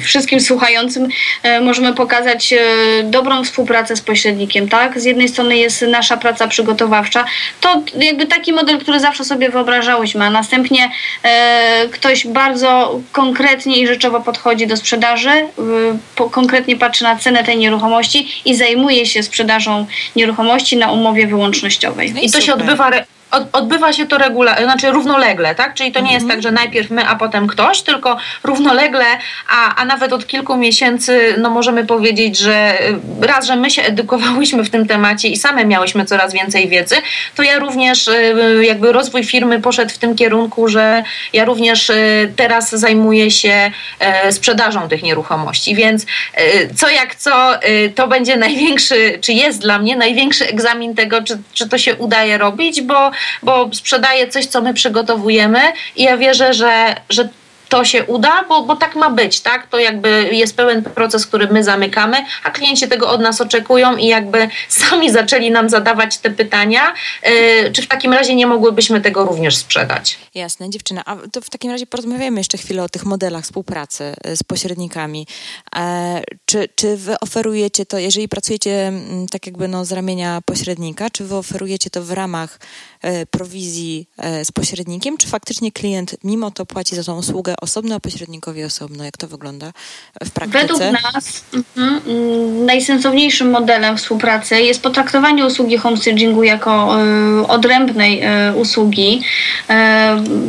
wszystkim 0.02 0.41
słuchającym 0.41 1.08
e, 1.43 1.62
możemy 1.62 1.93
pokazać 1.93 2.54
e, 2.54 2.58
dobrą 3.04 3.43
współpracę 3.43 3.95
z 3.95 4.02
pośrednikiem, 4.02 4.69
tak? 4.69 5.00
Z 5.00 5.06
jednej 5.06 5.30
strony 5.30 5.58
jest 5.58 5.82
nasza 5.82 6.17
praca 6.17 6.47
przygotowawcza, 6.47 7.26
to 7.62 7.82
jakby 8.00 8.26
taki 8.26 8.54
model, 8.54 8.80
który 8.80 9.00
zawsze 9.00 9.23
sobie 9.26 9.50
wyobrażałyśmy, 9.50 10.26
a 10.26 10.30
następnie 10.30 10.91
e, 11.23 11.88
ktoś 11.91 12.28
bardzo 12.28 13.00
konkretnie 13.12 13.82
i 13.82 13.88
rzeczowo 13.88 14.21
podchodzi 14.21 14.67
do 14.67 14.78
sprzedaży, 14.78 15.30
konkretnie 16.32 16.76
patrzy 16.76 17.04
na 17.04 17.15
cenę 17.15 17.43
tej 17.43 17.58
nieruchomości 17.58 18.41
i 18.45 18.56
zajmuje 18.56 19.06
się 19.06 19.23
sprzedażą 19.23 19.86
nieruchomości 20.15 20.78
na 20.78 20.91
umowie 20.91 21.28
wyłącznościowej. 21.28 22.13
No 22.13 22.21
I 22.21 22.32
to 22.32 22.41
się 22.41 22.54
odbywa, 22.54 22.91
odbywa 23.54 23.94
się 23.94 24.06
to 24.06 24.18
regula, 24.18 24.63
znaczy 24.63 24.92
równolegle, 24.92 25.56
tak? 25.56 25.74
Czyli 25.74 25.92
to 25.92 26.00
nie 26.00 26.13
jest 26.13 26.24
Mhm. 26.24 26.38
tak, 26.38 26.44
że 26.44 26.52
najpierw 26.52 26.90
my, 26.92 27.08
a 27.08 27.16
potem 27.16 27.48
ktoś, 27.48 27.82
tylko 27.82 28.18
równolegle, 28.44 29.06
a, 29.50 29.76
a 29.76 29.86
nawet 29.86 30.13
od 30.13 30.28
kilku 30.28 30.58
miesięcy, 30.58 31.36
no 31.38 31.50
możemy 31.50 31.86
powiedzieć, 31.86 32.38
że 32.40 32.82
y, 33.22 33.28
raz, 33.28 33.46
że 33.48 33.56
my 33.56 33.70
się 33.72 33.82
edukowałyśmy 33.84 34.63
w 34.63 34.70
tym 34.70 34.88
temacie 34.88 35.28
i 35.28 35.38
same 35.38 35.66
miałyśmy 35.66 36.06
coraz 36.06 36.34
więcej 36.34 36.70
wiedzy, 36.70 36.96
to 37.36 37.44
ja 37.44 37.60
również 37.60 38.08
y, 38.08 38.66
jakby 38.66 38.92
rozwój 38.92 39.24
firmy 39.24 39.62
poszedł 39.62 39.92
w 39.94 39.98
tym 39.98 40.16
kierunku, 40.16 40.68
że 40.68 41.04
ja 41.34 41.46
również 41.46 41.90
y, 41.90 42.34
teraz 42.36 42.70
zajmuję 42.72 43.32
się 43.32 43.72
sprzedażą 44.32 44.90
tych 44.90 45.04
nieruchomości, 45.04 45.76
więc 45.76 46.04
y, 46.04 46.06
co 46.76 46.90
jak 46.90 47.16
co, 47.16 47.63
y, 47.63 47.94
to 47.96 48.08
będzie 48.08 48.38
największy, 48.38 49.18
czy 49.22 49.34
jest 49.34 49.62
dla 49.62 49.80
mnie 49.80 49.96
największy 49.96 50.48
egzamin 50.48 50.96
tego, 50.96 51.24
czy, 51.24 51.38
czy 51.54 51.70
to 51.70 51.78
się 51.78 51.96
udaje 51.96 52.38
robić, 52.38 52.82
bo, 52.82 53.12
bo 53.44 53.70
sprzedaję 53.74 54.28
coś, 54.28 54.46
co 54.46 54.62
my 54.62 54.74
przygotowujemy 54.74 55.60
i 55.96 56.04
ja 56.04 56.18
wierzę, 56.18 56.54
że, 56.54 56.96
że 57.10 57.30
to 57.70 57.86
się 57.86 58.06
uda, 58.06 58.46
bo, 58.50 58.64
bo 58.64 58.76
tak 58.76 58.96
ma 58.96 59.10
być, 59.10 59.42
tak? 59.42 59.68
To 59.68 59.80
jakby 59.80 60.30
jest 60.32 60.56
pełen 60.56 60.84
proces, 60.84 61.28
który 61.28 61.48
my 61.48 61.64
zamykamy, 61.64 62.18
a 62.44 62.52
klienci 62.52 62.88
tego 62.88 63.10
od 63.10 63.22
nas 63.22 63.42
oczekują 63.42 63.98
i 63.98 64.08
jakby 64.08 64.50
sami 64.70 65.12
zaczęli 65.12 65.52
nam 65.52 65.70
zadawać 65.70 66.18
te 66.18 66.30
pytania, 66.30 66.94
yy, 67.24 67.72
czy 67.72 67.82
w 67.82 67.88
takim 67.88 68.14
razie 68.14 68.36
nie 68.36 68.48
mogłybyśmy 68.48 69.02
tego 69.02 69.26
również 69.26 69.56
sprzedać. 69.56 70.18
Jasne, 70.36 70.70
dziewczyna. 70.70 71.02
A 71.06 71.16
to 71.32 71.42
w 71.42 71.50
takim 71.50 71.72
razie 71.72 71.88
porozmawiamy 71.88 72.40
jeszcze 72.40 72.58
chwilę 72.58 72.84
o 72.84 72.90
tych 72.90 73.06
modelach 73.06 73.44
współpracy 73.44 74.14
e, 74.24 74.36
z 74.38 74.44
pośrednikami. 74.44 75.28
E, 75.76 76.22
czy, 76.46 76.70
czy 76.76 76.98
wy 76.98 77.20
oferujecie 77.20 77.86
to, 77.86 77.98
jeżeli 77.98 78.28
pracujecie 78.28 78.88
mm, 78.88 79.28
tak 79.28 79.46
jakby 79.46 79.68
no, 79.68 79.86
z 79.86 79.92
ramienia 79.92 80.42
pośrednika, 80.46 81.10
czy 81.10 81.24
wy 81.24 81.36
oferujecie 81.36 81.90
to 81.90 82.04
w 82.04 82.12
ramach 82.12 82.60
prowizji 83.32 84.08
e, 84.18 84.46
z 84.46 84.52
pośrednikiem, 84.52 85.18
czy 85.18 85.28
faktycznie 85.28 85.72
klient 85.72 86.16
mimo 86.24 86.52
to 86.52 86.66
płaci 86.66 86.96
za 86.96 87.04
tą 87.04 87.18
usługę 87.18 87.56
osobno, 87.62 87.96
a 87.96 88.00
pośrednikowie 88.00 88.66
osobno? 88.66 89.04
Jak 89.04 89.18
to 89.18 89.28
wygląda 89.28 89.72
w 90.24 90.32
praktyce? 90.32 90.62
Według 90.62 90.82
nas 91.14 91.44
mm, 91.78 92.66
najsensowniejszym 92.66 93.50
modelem 93.50 93.98
współpracy 93.98 94.62
jest 94.62 94.82
potraktowanie 94.82 95.46
usługi 95.46 95.78
homestagingu 95.78 96.44
jako 96.44 96.98
y, 97.44 97.48
odrębnej 97.48 98.22
usługi 98.56 99.22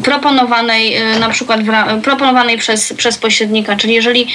proponowanej 0.03 0.97
na 1.21 1.29
przykład 1.29 1.61
w, 1.65 2.03
proponowanej 2.03 2.59
przez, 2.59 2.93
przez 2.93 3.19
pośrednika, 3.19 3.77
czyli 3.77 3.95
jeżeli 3.95 4.29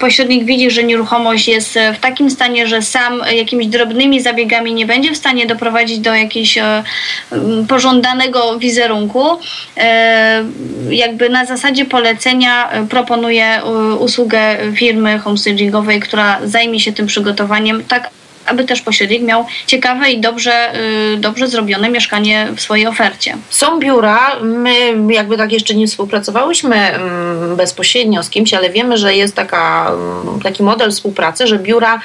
pośrednik 0.00 0.44
widzi, 0.44 0.70
że 0.70 0.84
nieruchomość 0.84 1.48
jest 1.48 1.78
w 1.96 2.00
takim 2.00 2.30
stanie, 2.30 2.66
że 2.66 2.82
sam 2.82 3.22
jakimiś 3.32 3.66
drobnymi 3.66 4.20
zabiegami 4.20 4.74
nie 4.74 4.86
będzie 4.86 5.12
w 5.12 5.16
stanie 5.16 5.46
doprowadzić 5.46 5.98
do 5.98 6.14
jakiegoś 6.14 6.58
pożądanego 7.68 8.58
wizerunku, 8.58 9.24
jakby 10.90 11.28
na 11.28 11.46
zasadzie 11.46 11.84
polecenia 11.84 12.68
proponuje 12.90 13.60
usługę 13.98 14.56
firmy 14.76 15.18
homestagingowej, 15.18 16.00
która 16.00 16.38
zajmie 16.44 16.80
się 16.80 16.92
tym 16.92 17.06
przygotowaniem 17.06 17.84
tak 17.84 18.10
aby 18.46 18.64
też 18.64 18.82
pośrednik 18.82 19.22
miał 19.22 19.46
ciekawe 19.66 20.10
i 20.10 20.20
dobrze, 20.20 20.72
dobrze 21.18 21.48
zrobione 21.48 21.90
mieszkanie 21.90 22.48
w 22.56 22.60
swojej 22.60 22.86
ofercie. 22.86 23.36
Są 23.50 23.78
biura, 23.78 24.36
my 24.40 24.74
jakby 25.14 25.36
tak 25.36 25.52
jeszcze 25.52 25.74
nie 25.74 25.86
współpracowałyśmy 25.86 26.76
mm, 26.76 27.56
bezpośrednio 27.56 28.22
z 28.22 28.30
kimś, 28.30 28.54
ale 28.54 28.70
wiemy, 28.70 28.98
że 28.98 29.14
jest 29.14 29.36
taka, 29.36 29.90
mm, 30.24 30.40
taki 30.40 30.62
model 30.62 30.90
współpracy, 30.90 31.46
że 31.46 31.58
biura 31.58 31.92
mm, 31.94 32.02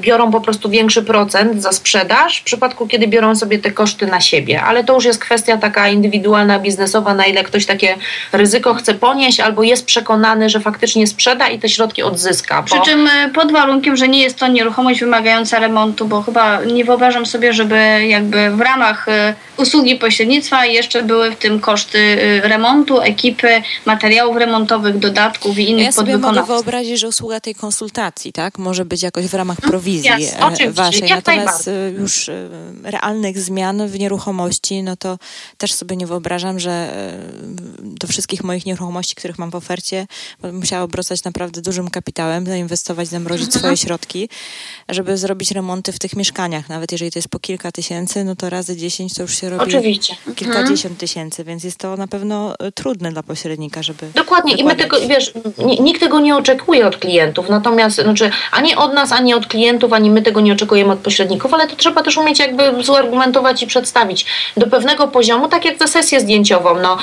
biorą 0.00 0.30
po 0.30 0.40
prostu 0.40 0.68
większy 0.68 1.02
procent 1.02 1.62
za 1.62 1.72
sprzedaż 1.72 2.38
w 2.38 2.44
przypadku, 2.44 2.86
kiedy 2.86 3.08
biorą 3.08 3.36
sobie 3.36 3.58
te 3.58 3.70
koszty 3.70 4.06
na 4.06 4.20
siebie, 4.20 4.62
ale 4.62 4.84
to 4.84 4.94
już 4.94 5.04
jest 5.04 5.18
kwestia 5.18 5.56
taka 5.56 5.88
indywidualna, 5.88 6.58
biznesowa, 6.58 7.14
na 7.14 7.26
ile 7.26 7.44
ktoś 7.44 7.66
takie 7.66 7.96
ryzyko 8.32 8.74
chce 8.74 8.94
ponieść 8.94 9.40
albo 9.40 9.62
jest 9.62 9.86
przekonany, 9.86 10.50
że 10.50 10.60
faktycznie 10.60 11.06
sprzeda 11.06 11.48
i 11.48 11.58
te 11.58 11.68
środki 11.68 12.02
odzyska. 12.02 12.62
Bo... 12.62 12.66
Przy 12.66 12.90
czym 12.90 13.06
y, 13.06 13.30
pod 13.34 13.52
warunkiem, 13.52 13.96
że 13.96 14.08
nie 14.08 14.22
jest 14.22 14.36
to 14.36 14.48
nieruchomość 14.48 15.00
wymagająca 15.00 15.58
remontu, 15.58 16.06
bo 16.06 16.22
chyba 16.22 16.64
nie 16.64 16.84
wyobrażam 16.84 17.26
sobie, 17.26 17.52
żeby 17.52 18.06
jakby 18.06 18.50
w 18.50 18.60
ramach 18.60 19.08
y, 19.08 19.12
usługi 19.56 19.96
pośrednictwa 19.96 20.66
jeszcze 20.66 21.02
były 21.02 21.30
w 21.30 21.36
tym 21.36 21.60
koszty 21.60 21.98
y, 21.98 22.40
remontu, 22.48 23.00
ekipy, 23.00 23.62
materiałów 23.86 24.36
remontowych, 24.36 24.98
dodatków 24.98 25.58
i 25.58 25.70
innych 25.70 25.84
ja 25.84 25.92
sobie 25.92 26.18
mogę 26.18 26.42
wyobrazić, 26.42 27.00
że 27.00 27.08
usługa 27.08 27.40
tej 27.40 27.54
konsultacji, 27.54 28.32
tak, 28.32 28.58
może 28.58 28.84
być 28.84 29.02
jakoś 29.02 29.26
w 29.32 29.34
ramach 29.34 29.58
mm, 29.60 29.70
prowizji 29.70 30.10
Jasne, 30.10 30.70
waszej. 30.70 31.10
Natomiast 31.10 31.68
y, 31.68 31.94
już 31.98 32.30
realnych 32.82 33.40
zmian 33.40 33.88
w 33.88 33.98
nieruchomości, 33.98 34.82
no 34.82 34.96
to 34.96 35.18
też 35.58 35.72
sobie 35.72 35.96
nie 35.96 36.06
wyobrażam, 36.06 36.60
że 36.60 36.92
do 37.78 38.06
wszystkich 38.06 38.44
moich 38.44 38.66
nieruchomości, 38.66 39.14
których 39.14 39.38
mam 39.38 39.50
w 39.50 39.54
ofercie, 39.54 40.06
musiała 40.52 40.82
obracać 40.82 41.24
naprawdę 41.24 41.62
dużym 41.62 41.90
kapitałem, 41.90 42.46
zainwestować, 42.46 43.08
zamrozić 43.08 43.46
mhm. 43.46 43.60
swoje 43.60 43.76
środki, 43.76 44.28
żeby 44.88 45.18
zrobić 45.18 45.50
remonty 45.50 45.92
w 45.92 45.98
tych 45.98 46.16
mieszkaniach. 46.16 46.68
Nawet 46.68 46.92
jeżeli 46.92 47.10
to 47.10 47.18
jest 47.18 47.28
po 47.28 47.38
kilka 47.38 47.72
tysięcy, 47.72 48.24
no 48.24 48.36
to 48.36 48.50
razy 48.50 48.76
dziesięć 48.76 49.14
to 49.14 49.22
już 49.22 49.40
się 49.40 49.50
robi 49.50 49.62
Oczywiście. 49.62 50.16
kilkadziesiąt 50.36 50.92
mhm. 50.92 50.96
tysięcy, 50.96 51.44
więc 51.44 51.64
jest 51.64 51.78
to 51.78 51.96
na 51.96 52.06
pewno 52.06 52.54
e, 52.58 52.72
trudne 52.72 53.12
dla 53.12 53.22
pośrednika, 53.22 53.82
żeby. 53.82 54.10
Dokładnie, 54.14 54.54
i 54.54 54.64
my 54.64 54.76
tego, 54.76 54.96
wiesz, 55.08 55.32
nikt 55.80 56.00
tego 56.00 56.20
nie 56.20 56.36
oczekuje 56.36 56.86
od 56.86 56.96
klientów, 56.96 57.48
natomiast 57.48 57.96
znaczy 57.96 58.30
ani 58.52 58.76
od 58.76 58.94
nas, 58.94 59.12
ani 59.12 59.21
od 59.36 59.46
klientów, 59.46 59.92
ani 59.92 60.10
my 60.10 60.22
tego 60.22 60.40
nie 60.40 60.52
oczekujemy 60.52 60.92
od 60.92 60.98
pośredników, 60.98 61.54
ale 61.54 61.68
to 61.68 61.76
trzeba 61.76 62.02
też 62.02 62.16
umieć 62.16 62.38
jakby 62.38 62.84
zargumentować 62.84 63.62
i 63.62 63.66
przedstawić. 63.66 64.26
Do 64.56 64.66
pewnego 64.66 65.08
poziomu, 65.08 65.48
tak 65.48 65.64
jak 65.64 65.78
za 65.78 65.86
sesję 65.86 66.20
zdjęciową, 66.20 66.74
no, 66.82 66.98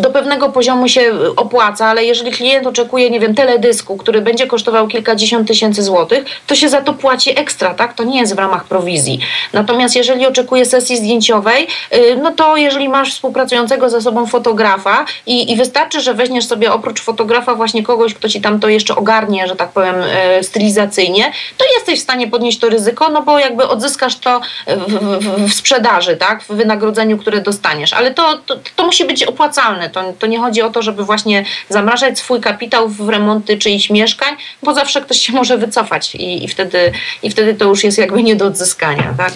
do 0.00 0.10
pewnego 0.10 0.48
poziomu 0.48 0.88
się 0.88 1.12
opłaca, 1.36 1.86
ale 1.86 2.04
jeżeli 2.04 2.32
klient 2.32 2.66
oczekuje, 2.66 3.10
nie 3.10 3.20
wiem, 3.20 3.34
teledysku, 3.34 3.96
który 3.96 4.20
będzie 4.20 4.46
kosztował 4.46 4.88
kilkadziesiąt 4.88 5.48
tysięcy 5.48 5.82
złotych, 5.82 6.24
to 6.46 6.54
się 6.54 6.68
za 6.68 6.80
to 6.80 6.94
płaci 6.94 7.38
ekstra 7.38 7.74
tak? 7.74 7.94
To 7.94 8.04
nie 8.04 8.20
jest 8.20 8.34
w 8.34 8.38
ramach 8.38 8.64
prowizji. 8.64 9.20
Natomiast 9.52 9.96
jeżeli 9.96 10.26
oczekuję 10.26 10.66
sesji 10.66 10.96
zdjęciowej, 10.96 11.66
y, 11.94 12.16
no 12.22 12.30
to 12.30 12.56
jeżeli 12.56 12.88
masz 12.88 13.12
współpracującego 13.12 13.90
ze 13.90 14.00
sobą 14.00 14.26
fotografa 14.26 15.04
i, 15.26 15.52
i 15.52 15.56
wystarczy, 15.56 16.00
że 16.00 16.14
weźmiesz 16.14 16.46
sobie 16.46 16.72
oprócz 16.72 17.00
fotografa 17.00 17.54
właśnie 17.54 17.82
kogoś, 17.82 18.14
kto 18.14 18.28
ci 18.28 18.40
tam 18.40 18.60
to 18.60 18.68
jeszcze 18.68 18.96
ogarnie, 18.96 19.48
że 19.48 19.56
tak 19.56 19.68
powiem, 19.68 19.94
y, 20.40 20.42
stylizacyjnie, 20.42 21.32
to 21.56 21.64
jesteś 21.74 22.00
w 22.00 22.02
stanie 22.02 22.28
podnieść 22.28 22.58
to 22.58 22.68
ryzyko, 22.68 23.08
no 23.08 23.22
bo 23.22 23.38
jakby 23.38 23.68
odzyskasz 23.68 24.16
to 24.16 24.40
w, 24.66 24.92
w, 25.24 25.50
w 25.50 25.54
sprzedaży, 25.54 26.16
tak? 26.16 26.42
W 26.42 26.48
wynagrodzeniu, 26.48 27.18
które 27.18 27.40
dostaniesz. 27.40 27.92
Ale 27.92 28.14
to, 28.14 28.38
to, 28.38 28.56
to 28.76 28.86
musi 28.86 29.04
być 29.04 29.24
opłacalne. 29.24 29.90
To, 29.90 30.12
to 30.18 30.26
nie 30.26 30.38
chodzi 30.38 30.62
o 30.62 30.70
to, 30.70 30.82
żeby 30.82 31.04
właśnie 31.04 31.44
zamrażać 31.68 32.18
swój 32.18 32.40
kapitał 32.40 32.88
w 32.88 33.08
remonty 33.08 33.58
czyichś 33.58 33.90
mieszkań, 33.90 34.36
bo 34.62 34.74
zawsze 34.74 35.00
ktoś 35.00 35.18
się 35.18 35.32
może 35.32 35.58
wycofać 35.58 36.14
i, 36.14 36.44
i, 36.44 36.48
wtedy, 36.48 36.92
i 37.22 37.30
wtedy 37.30 37.54
to 37.54 37.64
już 37.64 37.84
jest 37.84 37.98
jakby 37.98 38.22
nie 38.22 38.36
do 38.36 38.46
odzyskania, 38.46 39.14
tak? 39.18 39.32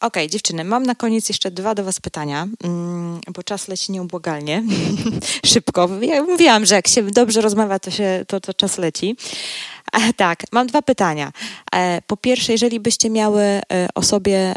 Okej, 0.00 0.22
okay, 0.22 0.28
dziewczyny, 0.28 0.64
mam 0.64 0.82
na 0.82 0.94
koniec 0.94 1.28
jeszcze 1.28 1.50
dwa 1.50 1.74
do 1.74 1.84
Was 1.84 2.00
pytania, 2.00 2.46
mm, 2.64 3.20
bo 3.34 3.42
czas 3.42 3.68
leci 3.68 3.92
nieubłagalnie, 3.92 4.62
szybko. 5.52 5.88
Ja 6.00 6.22
mówiłam, 6.22 6.66
że 6.66 6.74
jak 6.74 6.88
się 6.88 7.02
dobrze 7.02 7.40
rozmawia, 7.40 7.78
to, 7.78 7.90
się, 7.90 8.24
to, 8.28 8.40
to 8.40 8.54
czas 8.54 8.78
leci. 8.78 9.16
E, 9.92 10.12
tak, 10.24 10.42
mam 10.52 10.66
dwa 10.66 10.82
pytania. 10.82 11.32
E, 11.74 12.02
po 12.06 12.16
pierwsze, 12.16 12.52
jeżeli 12.52 12.80
byście 12.80 13.10
miały 13.10 13.42
e, 13.42 13.60
osobie, 13.94 14.54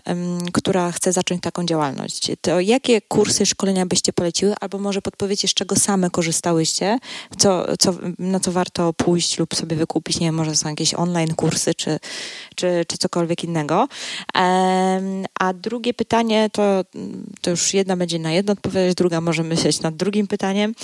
która 0.53 0.91
chce 0.91 1.13
zacząć 1.13 1.41
taką 1.41 1.65
działalność, 1.65 2.31
to 2.41 2.59
jakie 2.59 3.01
kursy, 3.01 3.45
szkolenia 3.45 3.85
byście 3.85 4.13
poleciły, 4.13 4.55
albo 4.61 4.77
może 4.77 5.01
podpowiecie, 5.01 5.47
z 5.47 5.53
czego 5.53 5.75
same 5.75 6.09
korzystałyście, 6.09 6.99
co, 7.37 7.77
co, 7.77 7.93
na 8.19 8.39
co 8.39 8.51
warto 8.51 8.93
pójść 8.93 9.39
lub 9.39 9.55
sobie 9.55 9.75
wykupić, 9.75 10.19
nie 10.19 10.27
wiem, 10.27 10.35
może 10.35 10.55
są 10.55 10.69
jakieś 10.69 10.93
online 10.93 11.35
kursy, 11.35 11.75
czy, 11.75 11.99
czy, 12.55 12.85
czy 12.87 12.97
cokolwiek 12.97 13.43
innego. 13.43 13.87
A 15.39 15.53
drugie 15.53 15.93
pytanie, 15.93 16.49
to, 16.49 16.85
to 17.41 17.49
już 17.49 17.73
jedna 17.73 17.97
będzie 17.97 18.19
na 18.19 18.31
jedno 18.31 18.53
odpowiadać, 18.53 18.95
druga 18.95 19.21
może 19.21 19.43
myśleć 19.43 19.81
nad 19.81 19.95
drugim 19.95 20.27
pytaniem. 20.27 20.75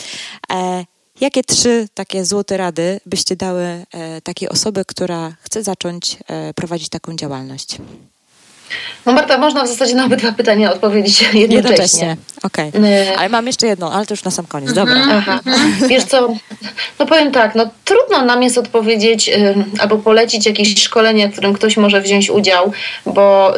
Jakie 1.22 1.44
trzy 1.44 1.88
takie 1.94 2.26
złote 2.26 2.58
rady 2.58 3.00
byście 3.06 3.36
dały 3.36 3.64
e, 3.64 3.86
takiej 4.22 4.50
osobie, 4.50 4.86
która 4.88 5.32
chce 5.42 5.64
zacząć 5.64 6.18
e, 6.28 6.54
prowadzić 6.54 6.90
taką 6.90 7.16
działalność? 7.16 7.78
No 9.06 9.14
Marta, 9.14 9.38
można 9.38 9.64
w 9.64 9.68
zasadzie 9.68 9.96
na 9.96 10.06
obydwa 10.06 10.32
pytania 10.32 10.74
odpowiedzieć 10.74 11.22
jednocześnie. 11.22 11.56
Jednocześnie, 11.56 12.18
okej. 12.44 12.70
Okay. 12.70 12.88
E, 12.88 13.18
ale 13.18 13.30
mam 13.30 13.48
jeszcze 13.48 13.68
jedno, 13.68 13.94
ale 13.94 14.06
to 14.06 14.14
już 14.14 14.24
na 14.24 14.32
sam 14.32 14.46
koniec, 14.46 14.74
dobra. 14.74 14.96
Mhm. 14.96 15.24
Aha. 15.28 15.40
Wiesz 15.88 16.04
co, 16.04 16.36
no 17.00 17.06
powiem 17.06 17.32
tak, 17.32 17.56
no 17.56 17.70
trudno 17.86 18.26
nam 18.26 18.44
jest 18.44 18.58
odpowiedzieć 18.58 19.32
albo 19.80 19.98
polecić 19.98 20.46
jakieś 20.46 20.84
szkolenie, 20.84 21.28
w 21.28 21.32
którym 21.32 21.54
ktoś 21.54 21.78
może 21.78 22.02
wziąć 22.02 22.30
udział, 22.30 22.72
bo 23.06 23.54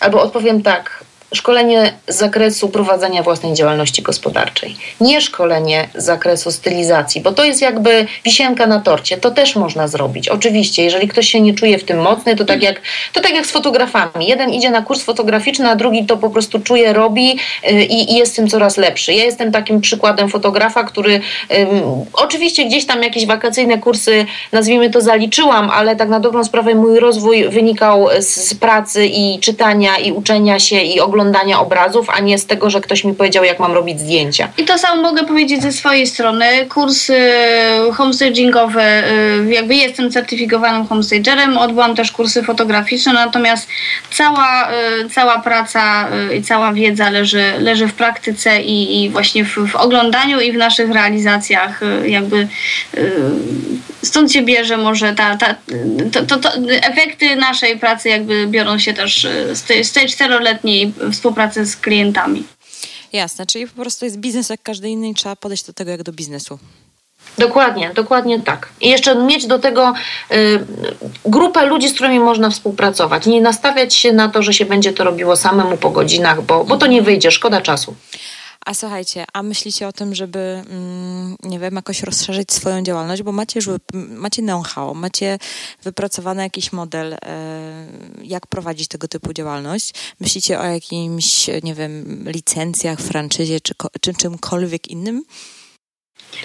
albo 0.00 0.22
odpowiem 0.22 0.62
tak, 0.62 0.97
szkolenie 1.34 1.92
z 2.08 2.16
zakresu 2.16 2.68
prowadzenia 2.68 3.22
własnej 3.22 3.54
działalności 3.54 4.02
gospodarczej. 4.02 4.76
Nie 5.00 5.20
szkolenie 5.20 5.88
z 5.94 6.04
zakresu 6.04 6.52
stylizacji, 6.52 7.20
bo 7.20 7.32
to 7.32 7.44
jest 7.44 7.62
jakby 7.62 8.06
wisienka 8.24 8.66
na 8.66 8.80
torcie. 8.80 9.16
To 9.16 9.30
też 9.30 9.56
można 9.56 9.88
zrobić. 9.88 10.28
Oczywiście, 10.28 10.84
jeżeli 10.84 11.08
ktoś 11.08 11.28
się 11.28 11.40
nie 11.40 11.54
czuje 11.54 11.78
w 11.78 11.84
tym 11.84 12.00
mocny, 12.00 12.36
to 12.36 12.44
tak 12.44 12.62
jak, 12.62 12.80
to 13.12 13.20
tak 13.20 13.34
jak 13.34 13.46
z 13.46 13.50
fotografami. 13.50 14.26
Jeden 14.26 14.50
idzie 14.50 14.70
na 14.70 14.82
kurs 14.82 15.02
fotograficzny, 15.02 15.68
a 15.70 15.76
drugi 15.76 16.06
to 16.06 16.16
po 16.16 16.30
prostu 16.30 16.60
czuje, 16.60 16.92
robi 16.92 17.38
y, 17.70 17.84
i, 17.84 18.12
i 18.12 18.16
jest 18.16 18.36
tym 18.36 18.48
coraz 18.48 18.76
lepszy. 18.76 19.14
Ja 19.14 19.24
jestem 19.24 19.52
takim 19.52 19.80
przykładem 19.80 20.28
fotografa, 20.28 20.84
który 20.84 21.20
um, 21.50 21.68
oczywiście 22.12 22.64
gdzieś 22.64 22.86
tam 22.86 23.02
jakieś 23.02 23.26
wakacyjne 23.26 23.78
kursy, 23.78 24.26
nazwijmy 24.52 24.90
to, 24.90 25.00
zaliczyłam, 25.00 25.70
ale 25.70 25.96
tak 25.96 26.08
na 26.08 26.20
dobrą 26.20 26.44
sprawę 26.44 26.74
mój 26.74 27.00
rozwój 27.00 27.48
wynikał 27.48 28.08
z, 28.20 28.48
z 28.48 28.54
pracy 28.54 29.06
i 29.06 29.38
czytania 29.38 29.98
i 29.98 30.12
uczenia 30.12 30.58
się 30.58 30.80
i 30.80 31.00
oglądania 31.00 31.17
oglądania 31.18 31.60
obrazów, 31.60 32.10
a 32.10 32.20
nie 32.20 32.38
z 32.38 32.46
tego, 32.46 32.70
że 32.70 32.80
ktoś 32.80 33.04
mi 33.04 33.14
powiedział, 33.14 33.44
jak 33.44 33.58
mam 33.58 33.72
robić 33.72 34.00
zdjęcia. 34.00 34.48
I 34.58 34.64
to 34.64 34.78
samo 34.78 35.02
mogę 35.02 35.24
powiedzieć 35.24 35.62
ze 35.62 35.72
swojej 35.72 36.06
strony. 36.06 36.44
Kurs 36.68 37.10
y, 37.10 37.14
homestagingowy, 37.92 38.82
y, 39.48 39.54
jakby 39.54 39.74
jestem 39.74 40.10
certyfikowanym 40.10 40.86
homestagerem, 40.86 41.58
odbyłam 41.58 41.94
też 41.94 42.12
kursy 42.12 42.42
fotograficzne, 42.42 43.12
natomiast 43.12 43.68
cała, 44.10 44.68
y, 45.04 45.10
cała 45.10 45.38
praca 45.38 46.08
y, 46.30 46.36
i 46.36 46.42
cała 46.42 46.72
wiedza 46.72 47.10
leży, 47.10 47.44
leży 47.58 47.86
w 47.86 47.94
praktyce 47.94 48.62
i, 48.62 49.04
i 49.04 49.10
właśnie 49.10 49.44
w, 49.44 49.54
w, 49.72 49.76
oglądaniu 49.76 50.40
i 50.40 50.52
w 50.52 50.56
naszych 50.56 50.90
realizacjach 50.90 51.82
y, 51.82 52.08
jakby 52.08 52.48
y, 52.94 53.12
stąd 54.02 54.32
się 54.32 54.42
bierze 54.42 54.76
może 54.76 55.14
ta, 55.14 55.36
ta, 55.36 55.54
to, 56.12 56.22
to, 56.22 56.36
to, 56.38 56.50
efekty 56.82 57.36
naszej 57.36 57.78
pracy 57.78 58.08
jakby 58.08 58.46
biorą 58.46 58.78
się 58.78 58.94
też 58.94 59.26
z 59.54 59.62
tej, 59.62 59.84
z 59.84 59.92
tej 59.92 60.06
czteroletniej 60.06 60.92
współpracy 61.12 61.66
z 61.66 61.76
klientami. 61.76 62.44
Jasne, 63.12 63.46
czyli 63.46 63.66
po 63.66 63.82
prostu 63.82 64.04
jest 64.04 64.16
biznes 64.16 64.48
jak 64.48 64.62
każdy 64.62 64.88
inny 64.88 65.08
i 65.08 65.14
trzeba 65.14 65.36
podejść 65.36 65.64
do 65.64 65.72
tego 65.72 65.90
jak 65.90 66.02
do 66.02 66.12
biznesu. 66.12 66.58
Dokładnie, 67.38 67.90
dokładnie 67.94 68.40
tak. 68.40 68.68
I 68.80 68.88
jeszcze 68.88 69.14
mieć 69.14 69.46
do 69.46 69.58
tego 69.58 69.94
y, 70.32 70.66
grupę 71.24 71.66
ludzi, 71.66 71.88
z 71.88 71.94
którymi 71.94 72.20
można 72.20 72.50
współpracować. 72.50 73.26
Nie 73.26 73.40
nastawiać 73.40 73.94
się 73.94 74.12
na 74.12 74.28
to, 74.28 74.42
że 74.42 74.52
się 74.52 74.64
będzie 74.64 74.92
to 74.92 75.04
robiło 75.04 75.36
samemu 75.36 75.76
po 75.76 75.90
godzinach, 75.90 76.42
bo, 76.42 76.64
bo 76.64 76.76
to 76.76 76.86
nie 76.86 77.02
wyjdzie, 77.02 77.30
szkoda 77.30 77.60
czasu. 77.60 77.94
A 78.68 78.74
słuchajcie, 78.74 79.24
a 79.32 79.42
myślicie 79.42 79.88
o 79.88 79.92
tym, 79.92 80.14
żeby, 80.14 80.62
mm, 80.70 81.36
nie 81.42 81.58
wiem, 81.58 81.74
jakoś 81.74 82.02
rozszerzyć 82.02 82.52
swoją 82.52 82.82
działalność, 82.82 83.22
bo 83.22 83.32
macie 83.32 83.60
już 83.60 83.68
macie 84.08 84.42
know-how, 84.42 84.94
macie 84.94 85.38
wypracowany 85.82 86.42
jakiś 86.42 86.72
model, 86.72 87.12
e, 87.12 87.18
jak 88.22 88.46
prowadzić 88.46 88.88
tego 88.88 89.08
typu 89.08 89.32
działalność. 89.32 89.94
Myślicie 90.20 90.60
o 90.60 90.64
jakimś, 90.64 91.46
nie 91.62 91.74
wiem, 91.74 92.24
licencjach, 92.26 92.98
franczyzie 92.98 93.60
czy, 93.60 93.74
czy 94.00 94.14
czymkolwiek 94.14 94.88
innym? 94.88 95.24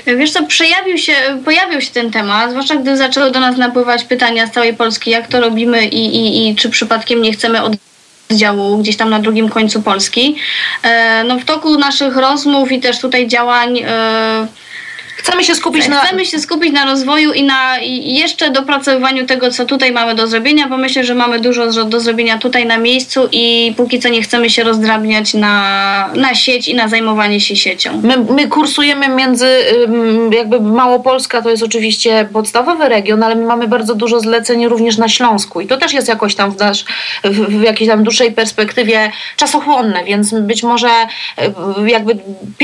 Wiesz 0.06 0.32
co, 0.32 0.46
przejawił 0.46 0.98
się, 0.98 1.14
pojawił 1.46 1.82
się 1.82 1.92
ten 1.92 2.12
temat, 2.12 2.50
zwłaszcza 2.52 2.76
gdy 2.76 2.98
zaczęły 2.98 3.32
do 3.32 3.40
nas 3.40 3.58
napływać 3.58 4.04
pytania 4.04 4.48
z 4.48 4.52
całej 4.52 4.74
Polski, 4.74 5.12
jak 5.12 5.28
to 5.28 5.42
robimy 5.42 5.86
i, 5.86 6.16
i, 6.16 6.50
i 6.50 6.56
czy 6.56 6.70
przypadkiem 6.70 7.22
nie 7.22 7.34
chcemy 7.34 7.64
oddziału 8.32 8.78
gdzieś 8.78 8.98
tam 8.98 9.10
na 9.10 9.20
drugim 9.20 9.50
końcu 9.50 9.82
Polski. 9.82 10.36
E, 10.84 11.24
no, 11.24 11.40
w 11.40 11.46
toku 11.46 11.78
naszych 11.78 12.18
rozmów 12.18 12.72
i 12.72 12.80
też 12.80 13.00
tutaj 13.00 13.28
działań 13.28 13.80
e, 13.80 14.48
Chcemy 15.16 15.44
się 15.44 15.56
skupić 15.56 15.88
na... 15.88 16.02
Chcemy 16.02 16.26
się 16.26 16.40
skupić 16.40 16.74
na 16.74 16.86
rozwoju 16.86 17.34
i 17.34 17.44
na 17.44 17.78
jeszcze 18.02 18.52
dopracowywaniu 18.52 19.26
tego, 19.26 19.52
co 19.52 19.66
tutaj 19.66 19.92
mamy 19.92 20.16
do 20.16 20.28
zrobienia, 20.28 20.68
bo 20.68 20.78
myślę, 20.78 21.04
że 21.04 21.16
mamy 21.16 21.40
dużo 21.40 21.86
do 21.86 22.00
zrobienia 22.00 22.38
tutaj 22.38 22.66
na 22.66 22.78
miejscu 22.78 23.30
i 23.32 23.74
póki 23.78 24.00
co 24.00 24.10
nie 24.10 24.22
chcemy 24.22 24.50
się 24.50 24.64
rozdrabniać 24.64 25.34
na, 25.34 26.10
na 26.16 26.36
sieć 26.36 26.68
i 26.68 26.76
na 26.76 26.88
zajmowanie 26.88 27.40
się 27.40 27.56
siecią. 27.56 28.02
My, 28.04 28.18
my 28.18 28.48
kursujemy 28.48 29.10
między, 29.10 29.48
jakby 30.32 30.60
Małopolska 30.60 31.42
to 31.42 31.50
jest 31.50 31.64
oczywiście 31.64 32.30
podstawowy 32.34 32.90
region, 32.90 33.24
ale 33.24 33.36
my 33.36 33.46
mamy 33.46 33.68
bardzo 33.68 33.96
dużo 33.96 34.20
zleceń 34.20 34.68
również 34.68 34.98
na 34.98 35.10
Śląsku 35.10 35.62
i 35.62 35.68
to 35.68 35.78
też 35.78 35.94
jest 35.94 36.08
jakoś 36.08 36.36
tam 36.36 36.52
w, 36.52 36.60
nasz, 36.60 36.86
w, 37.24 37.60
w 37.60 37.62
jakiejś 37.62 37.90
tam 37.90 38.04
dłuższej 38.04 38.32
perspektywie 38.32 39.12
czasochłonne, 39.38 40.04
więc 40.04 40.34
być 40.34 40.64
może 40.64 40.90
jakby, 41.88 42.18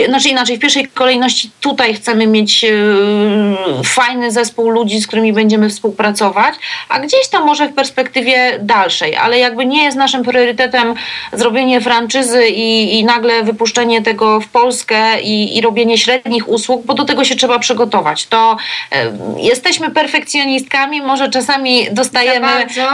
znaczy 0.07 0.29
inaczej, 0.29 0.57
w 0.57 0.59
pierwszej 0.59 0.87
kolejności 0.87 1.51
tutaj 1.61 1.93
chcemy 1.93 2.27
mieć 2.27 2.38
mieć 2.39 2.63
e, 2.63 2.69
fajny 3.83 4.31
zespół 4.31 4.69
ludzi, 4.69 5.01
z 5.01 5.07
którymi 5.07 5.33
będziemy 5.33 5.69
współpracować, 5.69 6.55
a 6.89 6.99
gdzieś 6.99 7.27
tam 7.27 7.45
może 7.45 7.67
w 7.67 7.73
perspektywie 7.73 8.59
dalszej, 8.61 9.15
ale 9.15 9.39
jakby 9.39 9.65
nie 9.65 9.83
jest 9.83 9.97
naszym 9.97 10.23
priorytetem 10.23 10.93
zrobienie 11.33 11.81
franczyzy 11.81 12.47
i, 12.47 12.99
i 12.99 13.03
nagle 13.03 13.43
wypuszczenie 13.43 14.01
tego 14.01 14.39
w 14.39 14.47
Polskę 14.47 15.21
i, 15.21 15.57
i 15.57 15.61
robienie 15.61 15.97
średnich 15.97 16.49
usług, 16.49 16.85
bo 16.85 16.93
do 16.93 17.05
tego 17.05 17.23
się 17.23 17.35
trzeba 17.35 17.59
przygotować. 17.59 18.27
To 18.27 18.57
e, 18.91 19.11
jesteśmy 19.37 19.91
perfekcjonistkami, 19.91 21.01
może 21.01 21.29
czasami 21.29 21.87
dostajemy 21.91 22.47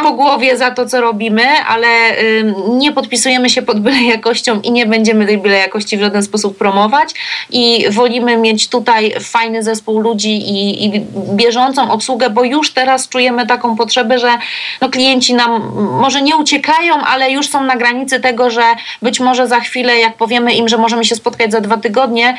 po 0.04 0.12
głowie 0.12 0.58
za 0.58 0.72
to, 0.72 0.86
co 0.86 1.02
robimy, 1.02 1.44
ale 1.68 1.88
e, 1.88 2.24
nie 2.70 2.92
podpisujemy 2.92 3.50
się 3.50 3.62
pod 3.62 3.80
byle 3.80 4.02
jakością 4.02 4.62
i 4.62 4.72
nie 4.72 4.86
będziemy 4.86 5.26
tej 5.26 5.38
byle 5.38 5.58
jakości 5.58 5.98
w 5.98 6.02
żaden 6.02 6.24
sposób 6.24 6.58
promować 6.58 7.10
i 7.52 7.86
wolimy 7.92 8.38
mieć 8.38 8.68
tutaj 8.68 9.14
fajny 9.36 9.64
zespół 9.64 10.00
ludzi 10.00 10.30
i, 10.30 10.86
i 10.86 11.02
bieżącą 11.36 11.92
obsługę, 11.92 12.30
bo 12.30 12.44
już 12.44 12.74
teraz 12.74 13.10
czujemy 13.10 13.48
taką 13.48 13.76
potrzebę, 13.76 14.20
że 14.20 14.38
no, 14.82 14.90
klienci 14.90 15.34
nam 15.34 15.72
może 16.02 16.22
nie 16.22 16.36
uciekają, 16.38 16.96
ale 16.96 17.32
już 17.32 17.50
są 17.50 17.64
na 17.64 17.76
granicy 17.76 18.20
tego, 18.20 18.50
że 18.50 18.64
być 19.02 19.20
może 19.20 19.48
za 19.48 19.60
chwilę, 19.60 19.98
jak 19.98 20.18
powiemy 20.18 20.54
im, 20.54 20.70
że 20.70 20.78
możemy 20.78 21.06
się 21.06 21.16
spotkać 21.16 21.52
za 21.52 21.62
dwa 21.62 21.78
tygodnie, 21.78 22.38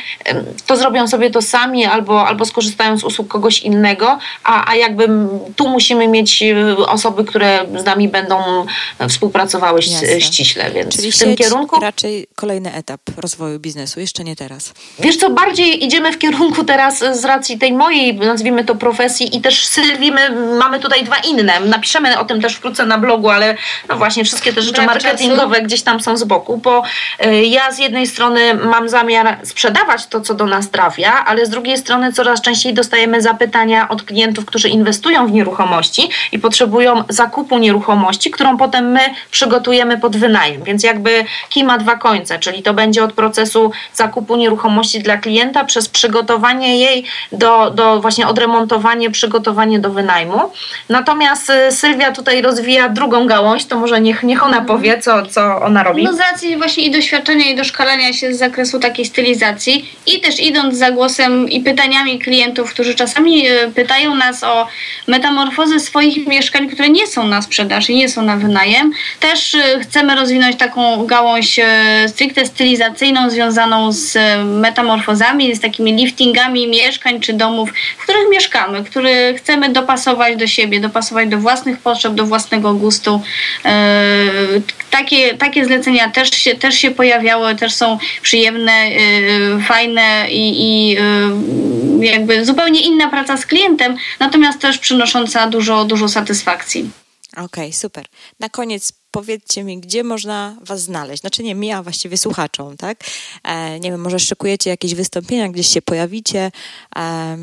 to 0.66 0.76
zrobią 0.76 1.08
sobie 1.08 1.30
to 1.30 1.42
sami 1.42 1.84
albo, 1.84 2.26
albo 2.28 2.44
skorzystają 2.44 2.98
z 2.98 3.04
usług 3.04 3.28
kogoś 3.28 3.60
innego, 3.60 4.18
a, 4.44 4.70
a 4.70 4.76
jakby 4.76 5.08
tu 5.56 5.68
musimy 5.68 6.08
mieć 6.08 6.42
y, 6.42 6.86
osoby, 6.86 7.24
które 7.24 7.66
z 7.76 7.84
nami 7.84 8.08
będą 8.08 8.66
współpracowały 9.08 9.80
Jasne. 9.80 10.20
ściśle, 10.20 10.70
więc 10.70 10.96
Czyli 10.96 11.12
w 11.12 11.18
tym 11.18 11.36
kierunku. 11.36 11.80
Raczej 11.80 12.26
kolejny 12.34 12.72
etap 12.74 13.00
rozwoju 13.16 13.58
biznesu, 13.60 14.00
jeszcze 14.00 14.24
nie 14.24 14.36
teraz. 14.36 14.72
Wiesz 14.98 15.16
co, 15.16 15.30
bardziej 15.30 15.84
idziemy 15.84 16.12
w 16.12 16.18
kierunku 16.18 16.64
teraz 16.64 16.85
teraz 16.86 17.20
z 17.20 17.24
racji 17.24 17.58
tej 17.58 17.72
mojej, 17.72 18.14
nazwijmy 18.14 18.64
to 18.64 18.74
profesji 18.74 19.36
i 19.36 19.40
też 19.40 19.66
Sylwii, 19.66 20.12
my 20.12 20.30
mamy 20.58 20.80
tutaj 20.80 21.04
dwa 21.04 21.16
inne. 21.16 21.60
Napiszemy 21.60 22.18
o 22.18 22.24
tym 22.24 22.40
też 22.40 22.54
wkrótce 22.54 22.86
na 22.86 22.98
blogu, 22.98 23.30
ale 23.30 23.56
no 23.88 23.96
właśnie 23.96 24.24
wszystkie 24.24 24.52
te 24.52 24.62
rzeczy 24.62 24.82
marketingowe 24.82 25.62
gdzieś 25.62 25.82
tam 25.82 26.00
są 26.00 26.16
z 26.16 26.24
boku, 26.24 26.56
bo 26.56 26.82
y, 27.26 27.44
ja 27.44 27.72
z 27.72 27.78
jednej 27.78 28.06
strony 28.06 28.54
mam 28.54 28.88
zamiar 28.88 29.38
sprzedawać 29.42 30.06
to, 30.06 30.20
co 30.20 30.34
do 30.34 30.46
nas 30.46 30.70
trafia, 30.70 31.24
ale 31.24 31.46
z 31.46 31.50
drugiej 31.50 31.78
strony 31.78 32.12
coraz 32.12 32.40
częściej 32.40 32.74
dostajemy 32.74 33.22
zapytania 33.22 33.88
od 33.88 34.02
klientów, 34.02 34.44
którzy 34.44 34.68
inwestują 34.68 35.26
w 35.26 35.32
nieruchomości 35.32 36.10
i 36.32 36.38
potrzebują 36.38 37.04
zakupu 37.08 37.58
nieruchomości, 37.58 38.30
którą 38.30 38.56
potem 38.56 38.92
my 38.92 39.00
przygotujemy 39.30 39.98
pod 39.98 40.16
wynajem. 40.16 40.62
Więc 40.62 40.82
jakby 40.82 41.24
kij 41.48 41.64
ma 41.64 41.78
dwa 41.78 41.96
końce, 41.96 42.38
czyli 42.38 42.62
to 42.62 42.74
będzie 42.74 43.04
od 43.04 43.12
procesu 43.12 43.72
zakupu 43.94 44.36
nieruchomości 44.36 45.00
dla 45.00 45.16
klienta 45.16 45.64
przez 45.64 45.88
przygotowanie 45.88 46.75
jej 46.76 47.04
do, 47.32 47.70
do 47.70 48.00
właśnie 48.00 48.28
odremontowanie, 48.28 49.10
przygotowanie 49.10 49.78
do 49.78 49.90
wynajmu. 49.90 50.40
Natomiast 50.88 51.50
y, 51.50 51.72
Sylwia 51.72 52.12
tutaj 52.12 52.42
rozwija 52.42 52.88
drugą 52.88 53.26
gałąź, 53.26 53.64
to 53.64 53.78
może 53.78 54.00
niech, 54.00 54.22
niech 54.22 54.42
ona 54.42 54.60
powie, 54.60 54.98
co, 54.98 55.26
co 55.26 55.60
ona 55.60 55.82
robi. 55.82 56.02
No 56.02 56.12
z 56.12 56.18
racji 56.18 56.56
właśnie 56.56 56.84
i 56.84 56.90
doświadczenia, 56.90 57.50
i 57.50 57.56
doszkalania 57.56 58.12
się 58.12 58.34
z 58.34 58.38
zakresu 58.38 58.78
takiej 58.78 59.04
stylizacji 59.04 59.90
i 60.06 60.20
też 60.20 60.40
idąc 60.40 60.74
za 60.76 60.90
głosem 60.90 61.50
i 61.50 61.60
pytaniami 61.60 62.18
klientów, 62.18 62.70
którzy 62.70 62.94
czasami 62.94 63.48
y, 63.50 63.72
pytają 63.74 64.14
nas 64.14 64.44
o 64.44 64.66
metamorfozę 65.08 65.80
swoich 65.80 66.26
mieszkań, 66.26 66.68
które 66.68 66.88
nie 66.88 67.06
są 67.06 67.26
na 67.26 67.42
sprzedaż 67.42 67.90
i 67.90 67.96
nie 67.96 68.08
są 68.08 68.22
na 68.22 68.36
wynajem, 68.36 68.92
też 69.20 69.54
y, 69.54 69.80
chcemy 69.80 70.14
rozwinąć 70.14 70.56
taką 70.56 71.06
gałąź 71.06 71.60
stricte 72.06 72.46
stylizacyjną 72.46 73.30
związaną 73.30 73.92
z 73.92 74.18
metamorfozami, 74.44 75.54
z 75.54 75.60
takimi 75.60 75.92
liftingami 75.92 76.65
mieszkań 76.66 77.20
czy 77.20 77.32
domów, 77.32 77.70
w 77.98 78.02
których 78.02 78.30
mieszkamy, 78.30 78.84
które 78.84 79.34
chcemy 79.34 79.68
dopasować 79.68 80.36
do 80.36 80.46
siebie, 80.46 80.80
dopasować 80.80 81.28
do 81.28 81.38
własnych 81.38 81.78
potrzeb, 81.78 82.14
do 82.14 82.26
własnego 82.26 82.74
gustu. 82.74 83.20
E, 83.64 84.24
takie, 84.90 85.34
takie 85.34 85.64
zlecenia 85.64 86.10
też 86.10 86.30
się, 86.30 86.54
też 86.54 86.74
się 86.74 86.90
pojawiały, 86.90 87.54
też 87.54 87.74
są 87.74 87.98
przyjemne, 88.22 88.72
e, 88.72 89.62
fajne 89.62 90.26
i, 90.30 90.54
i 90.58 90.96
e, 90.96 92.04
jakby 92.04 92.44
zupełnie 92.44 92.80
inna 92.80 93.08
praca 93.08 93.36
z 93.36 93.46
klientem, 93.46 93.96
natomiast 94.20 94.60
też 94.60 94.78
przynosząca 94.78 95.46
dużo, 95.46 95.84
dużo 95.84 96.08
satysfakcji. 96.08 96.90
Okej, 97.32 97.44
okay, 97.44 97.72
super. 97.72 98.06
Na 98.40 98.48
koniec 98.48 98.92
powiedzcie 99.16 99.64
mi, 99.64 99.80
gdzie 99.80 100.04
można 100.04 100.56
Was 100.60 100.80
znaleźć. 100.82 101.20
Znaczy 101.20 101.42
nie 101.42 101.54
mi, 101.54 101.72
a 101.72 101.82
właściwie 101.82 102.16
słuchaczom, 102.16 102.76
tak? 102.76 103.04
E, 103.44 103.80
nie 103.80 103.90
wiem, 103.90 104.00
może 104.00 104.18
szykujecie 104.18 104.70
jakieś 104.70 104.94
wystąpienia, 104.94 105.48
gdzieś 105.48 105.66
się 105.66 105.82
pojawicie, 105.82 106.52
e, 106.96 107.38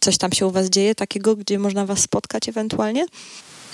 coś 0.00 0.18
tam 0.18 0.32
się 0.32 0.46
u 0.46 0.50
Was 0.50 0.68
dzieje 0.68 0.94
takiego, 0.94 1.36
gdzie 1.36 1.58
można 1.58 1.86
Was 1.86 2.00
spotkać 2.00 2.48
ewentualnie? 2.48 3.06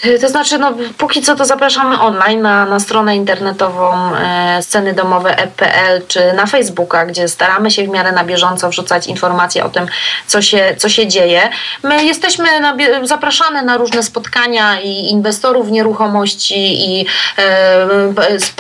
E, 0.03 0.19
to 0.19 0.29
znaczy, 0.29 0.59
no, 0.59 0.73
póki 0.99 1.23
co 1.23 1.37
to 1.37 1.45
zapraszamy 1.45 2.01
online 2.01 2.43
na, 2.43 2.67
na 2.67 2.81
stronę 2.81 3.17
internetową 3.17 4.17
e, 4.17 4.63
sceny 4.63 4.95
domowe 4.95 5.39
e.pl 5.39 6.03
czy 6.09 6.33
na 6.33 6.47
Facebooka, 6.47 7.07
gdzie 7.07 7.29
staramy 7.29 7.71
się 7.71 7.87
w 7.87 7.89
miarę 7.89 8.13
na 8.13 8.25
bieżąco 8.25 8.69
wrzucać 8.69 9.07
informacje 9.07 9.65
o 9.65 9.69
tym, 9.69 9.87
co 10.27 10.43
się, 10.43 10.75
co 10.79 10.89
się 10.89 11.07
dzieje. 11.07 11.49
My 11.83 12.05
jesteśmy 12.05 12.61
na, 12.61 12.77
zapraszane 13.03 13.63
na 13.63 13.77
różne 13.77 14.03
spotkania 14.03 14.81
i 14.81 15.11
inwestorów 15.11 15.71
nieruchomości 15.71 16.91
i 16.91 17.07
e, 17.39 17.87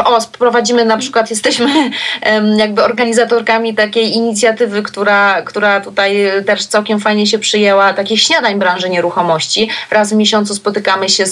o, 0.05 0.19
prowadzimy 0.39 0.85
na 0.85 0.97
przykład, 0.97 1.31
jesteśmy 1.31 1.91
e, 2.23 2.57
jakby 2.57 2.85
organizatorkami 2.85 3.75
takiej 3.75 4.13
inicjatywy, 4.13 4.83
która, 4.83 5.43
która 5.43 5.81
tutaj 5.81 6.33
też 6.47 6.67
całkiem 6.67 7.01
fajnie 7.01 7.27
się 7.27 7.39
przyjęła, 7.39 7.93
takich 7.93 8.23
śniadań 8.23 8.59
branży 8.59 8.91
nieruchomości. 8.91 9.71
Raz 9.91 10.13
w 10.13 10.17
miesiącu 10.17 10.55
spotykamy 10.55 11.09
się 11.09 11.27
z 11.27 11.32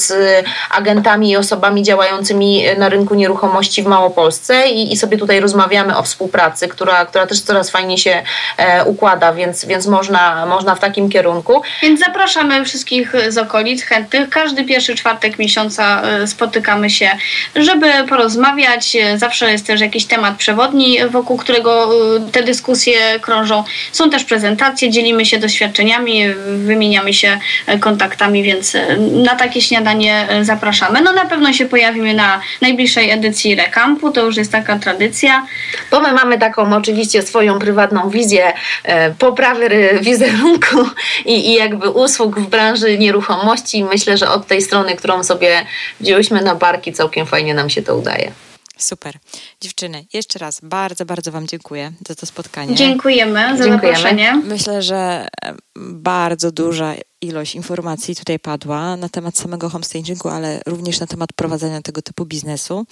agentami 0.71 1.31
i 1.31 1.37
osobami 1.37 1.83
działającymi 1.83 2.65
na 2.79 2.89
rynku 2.89 3.15
nieruchomości 3.15 3.83
w 3.83 3.87
Małopolsce 3.87 4.69
i, 4.69 4.93
i 4.93 4.97
sobie 4.97 5.19
tutaj 5.19 5.41
rozmawiamy 5.41 5.97
o 5.97 6.03
współpracy, 6.03 6.69
która, 6.69 7.07
która 7.07 7.27
też 7.27 7.41
coraz 7.41 7.71
fajnie 7.71 7.99
się 7.99 8.23
e, 8.57 8.85
układa, 8.85 9.33
więc, 9.33 9.65
więc 9.65 9.87
można, 9.87 10.47
można 10.47 10.75
w 10.75 10.81
takim 10.81 11.11
kierunku. 11.11 11.63
Więc 11.83 12.01
zapraszamy 12.01 12.65
wszystkich 12.65 13.13
z 13.29 13.39
okolic 13.39 13.83
chętnych. 13.83 14.31
Każdy 14.31 14.65
pierwszy 14.65 14.95
czwartek 14.95 15.39
miesiąca 15.39 16.03
e, 16.03 16.27
spotykamy 16.27 16.91
się, 16.91 17.11
żeby 17.57 17.93
porozmawiać. 18.09 18.97
Zawsze 19.17 19.53
jest 19.53 19.67
też 19.67 19.81
jakiś 19.81 20.05
temat 20.05 20.37
przewodni, 20.37 20.99
wokół 21.11 21.37
którego 21.37 21.91
e, 22.17 22.31
te 22.33 22.43
dyskusje 22.43 23.21
krążą. 23.21 23.65
Są 23.93 24.11
też 24.11 24.25
prezentacje, 24.25 24.91
dzielimy 24.91 25.27
się 25.27 25.39
doświadczeniami, 25.39 26.25
wymieniamy 26.57 27.15
się 27.15 27.39
e, 27.67 27.79
kontaktami, 27.79 28.43
więc 28.43 28.77
na 28.99 29.35
takie 29.35 29.61
śniadanie 29.61 29.90
śniadanie 29.91 30.29
e, 30.29 30.45
zapraszamy. 30.45 31.03
No 31.03 31.13
na 31.13 31.25
pewno 31.25 31.53
się 31.53 31.67
pojawimy 31.67 32.15
na 32.15 32.41
najbliższej 32.61 33.11
edycji 33.11 33.55
Rekampu, 33.55 34.11
to 34.11 34.27
już 34.27 34.37
jest 34.37 34.53
taka 34.53 34.79
tradycja. 34.79 35.47
Bo 35.91 36.01
my 36.01 36.13
mamy 36.13 36.39
taką 36.39 36.77
oczywiście 36.77 37.23
swoją 37.23 37.59
prywatną 37.59 38.11
wizję 38.11 38.53
e, 38.85 39.11
poprawy 39.11 39.69
wizerunku 40.03 40.77
i, 41.25 41.51
i 41.51 41.55
jakby 41.55 41.91
usług 41.91 42.41
w 42.41 42.47
branży 42.47 42.99
nieruchomości. 42.99 43.85
Myślę, 43.85 44.17
że 44.17 44.29
od 44.29 44.47
tej 44.47 44.63
strony, 44.63 44.97
którą 44.97 45.25
sobie 45.25 45.67
wzięłyśmy 46.01 46.43
na 46.43 46.55
barki, 46.55 46.93
całkiem 46.93 47.27
fajnie 47.27 47.55
nam 47.55 47.71
się 47.71 47.83
to 47.83 47.97
udaje. 47.97 48.33
Super. 48.79 49.15
Dziewczyny, 49.61 50.05
jeszcze 50.13 50.39
raz 50.39 50.61
bardzo, 50.63 51.05
bardzo 51.05 51.33
Wam 51.33 51.47
dziękuję 51.47 51.93
za 52.09 52.15
to 52.15 52.27
spotkanie. 52.27 52.75
Dziękujemy 52.75 53.41
za 53.59 53.65
Dziękujemy. 53.65 53.97
zaproszenie. 53.97 54.43
Myślę, 54.45 54.83
że 54.83 55.29
e, 55.45 55.55
bardzo 55.77 56.53
duża 56.53 56.95
ilość 57.21 57.55
informacji 57.55 58.17
tutaj 58.17 58.39
padła 58.39 58.97
na 58.97 59.09
temat 59.09 59.39
samego 59.39 59.69
homestagingu, 59.69 60.29
ale 60.29 60.61
również 60.67 61.01
na 61.01 61.07
temat 61.07 61.33
prowadzenia 61.33 61.83
tego 61.83 62.03
typu 62.03 62.27
biznesu. 62.27 62.87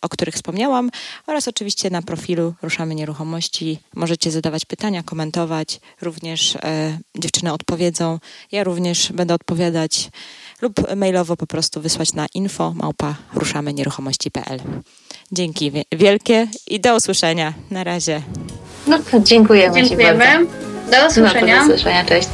o 0.01 0.10
których 0.10 0.36
wspomniałam 0.36 0.89
oraz 1.27 1.47
oczywiście 1.47 1.89
na 1.89 2.01
profilu 2.01 2.53
Ruszamy 2.62 2.95
Nieruchomości 2.95 3.79
możecie 3.95 4.31
zadawać 4.31 4.65
pytania, 4.65 5.03
komentować, 5.03 5.79
również 6.01 6.55
e, 6.55 6.97
dziewczyny 7.17 7.53
odpowiedzą, 7.53 8.19
ja 8.51 8.63
również 8.63 9.12
będę 9.12 9.34
odpowiadać 9.34 10.10
lub 10.62 10.95
mailowo 10.95 11.38
po 11.38 11.47
prostu 11.47 11.81
wysłać 11.81 12.13
na 12.13 12.25
info 12.34 12.73
małpa 12.75 13.15
ruszamy-nieruchomości.pl. 13.34 14.60
Dzięki 15.31 15.71
wie- 15.71 15.84
wielkie 15.91 16.47
i 16.67 16.79
do 16.79 16.95
usłyszenia. 16.95 17.53
Na 17.71 17.84
razie. 17.84 18.21
No, 18.88 18.99
dziękujemy. 19.23 19.75
Dziękujemy. 19.84 20.47
Do 20.85 20.97
No, 21.01 21.07
usłyszenia. 21.07 21.57
do 21.59 21.63
usłyszenia. 21.65 22.05
Cześć. 22.05 22.29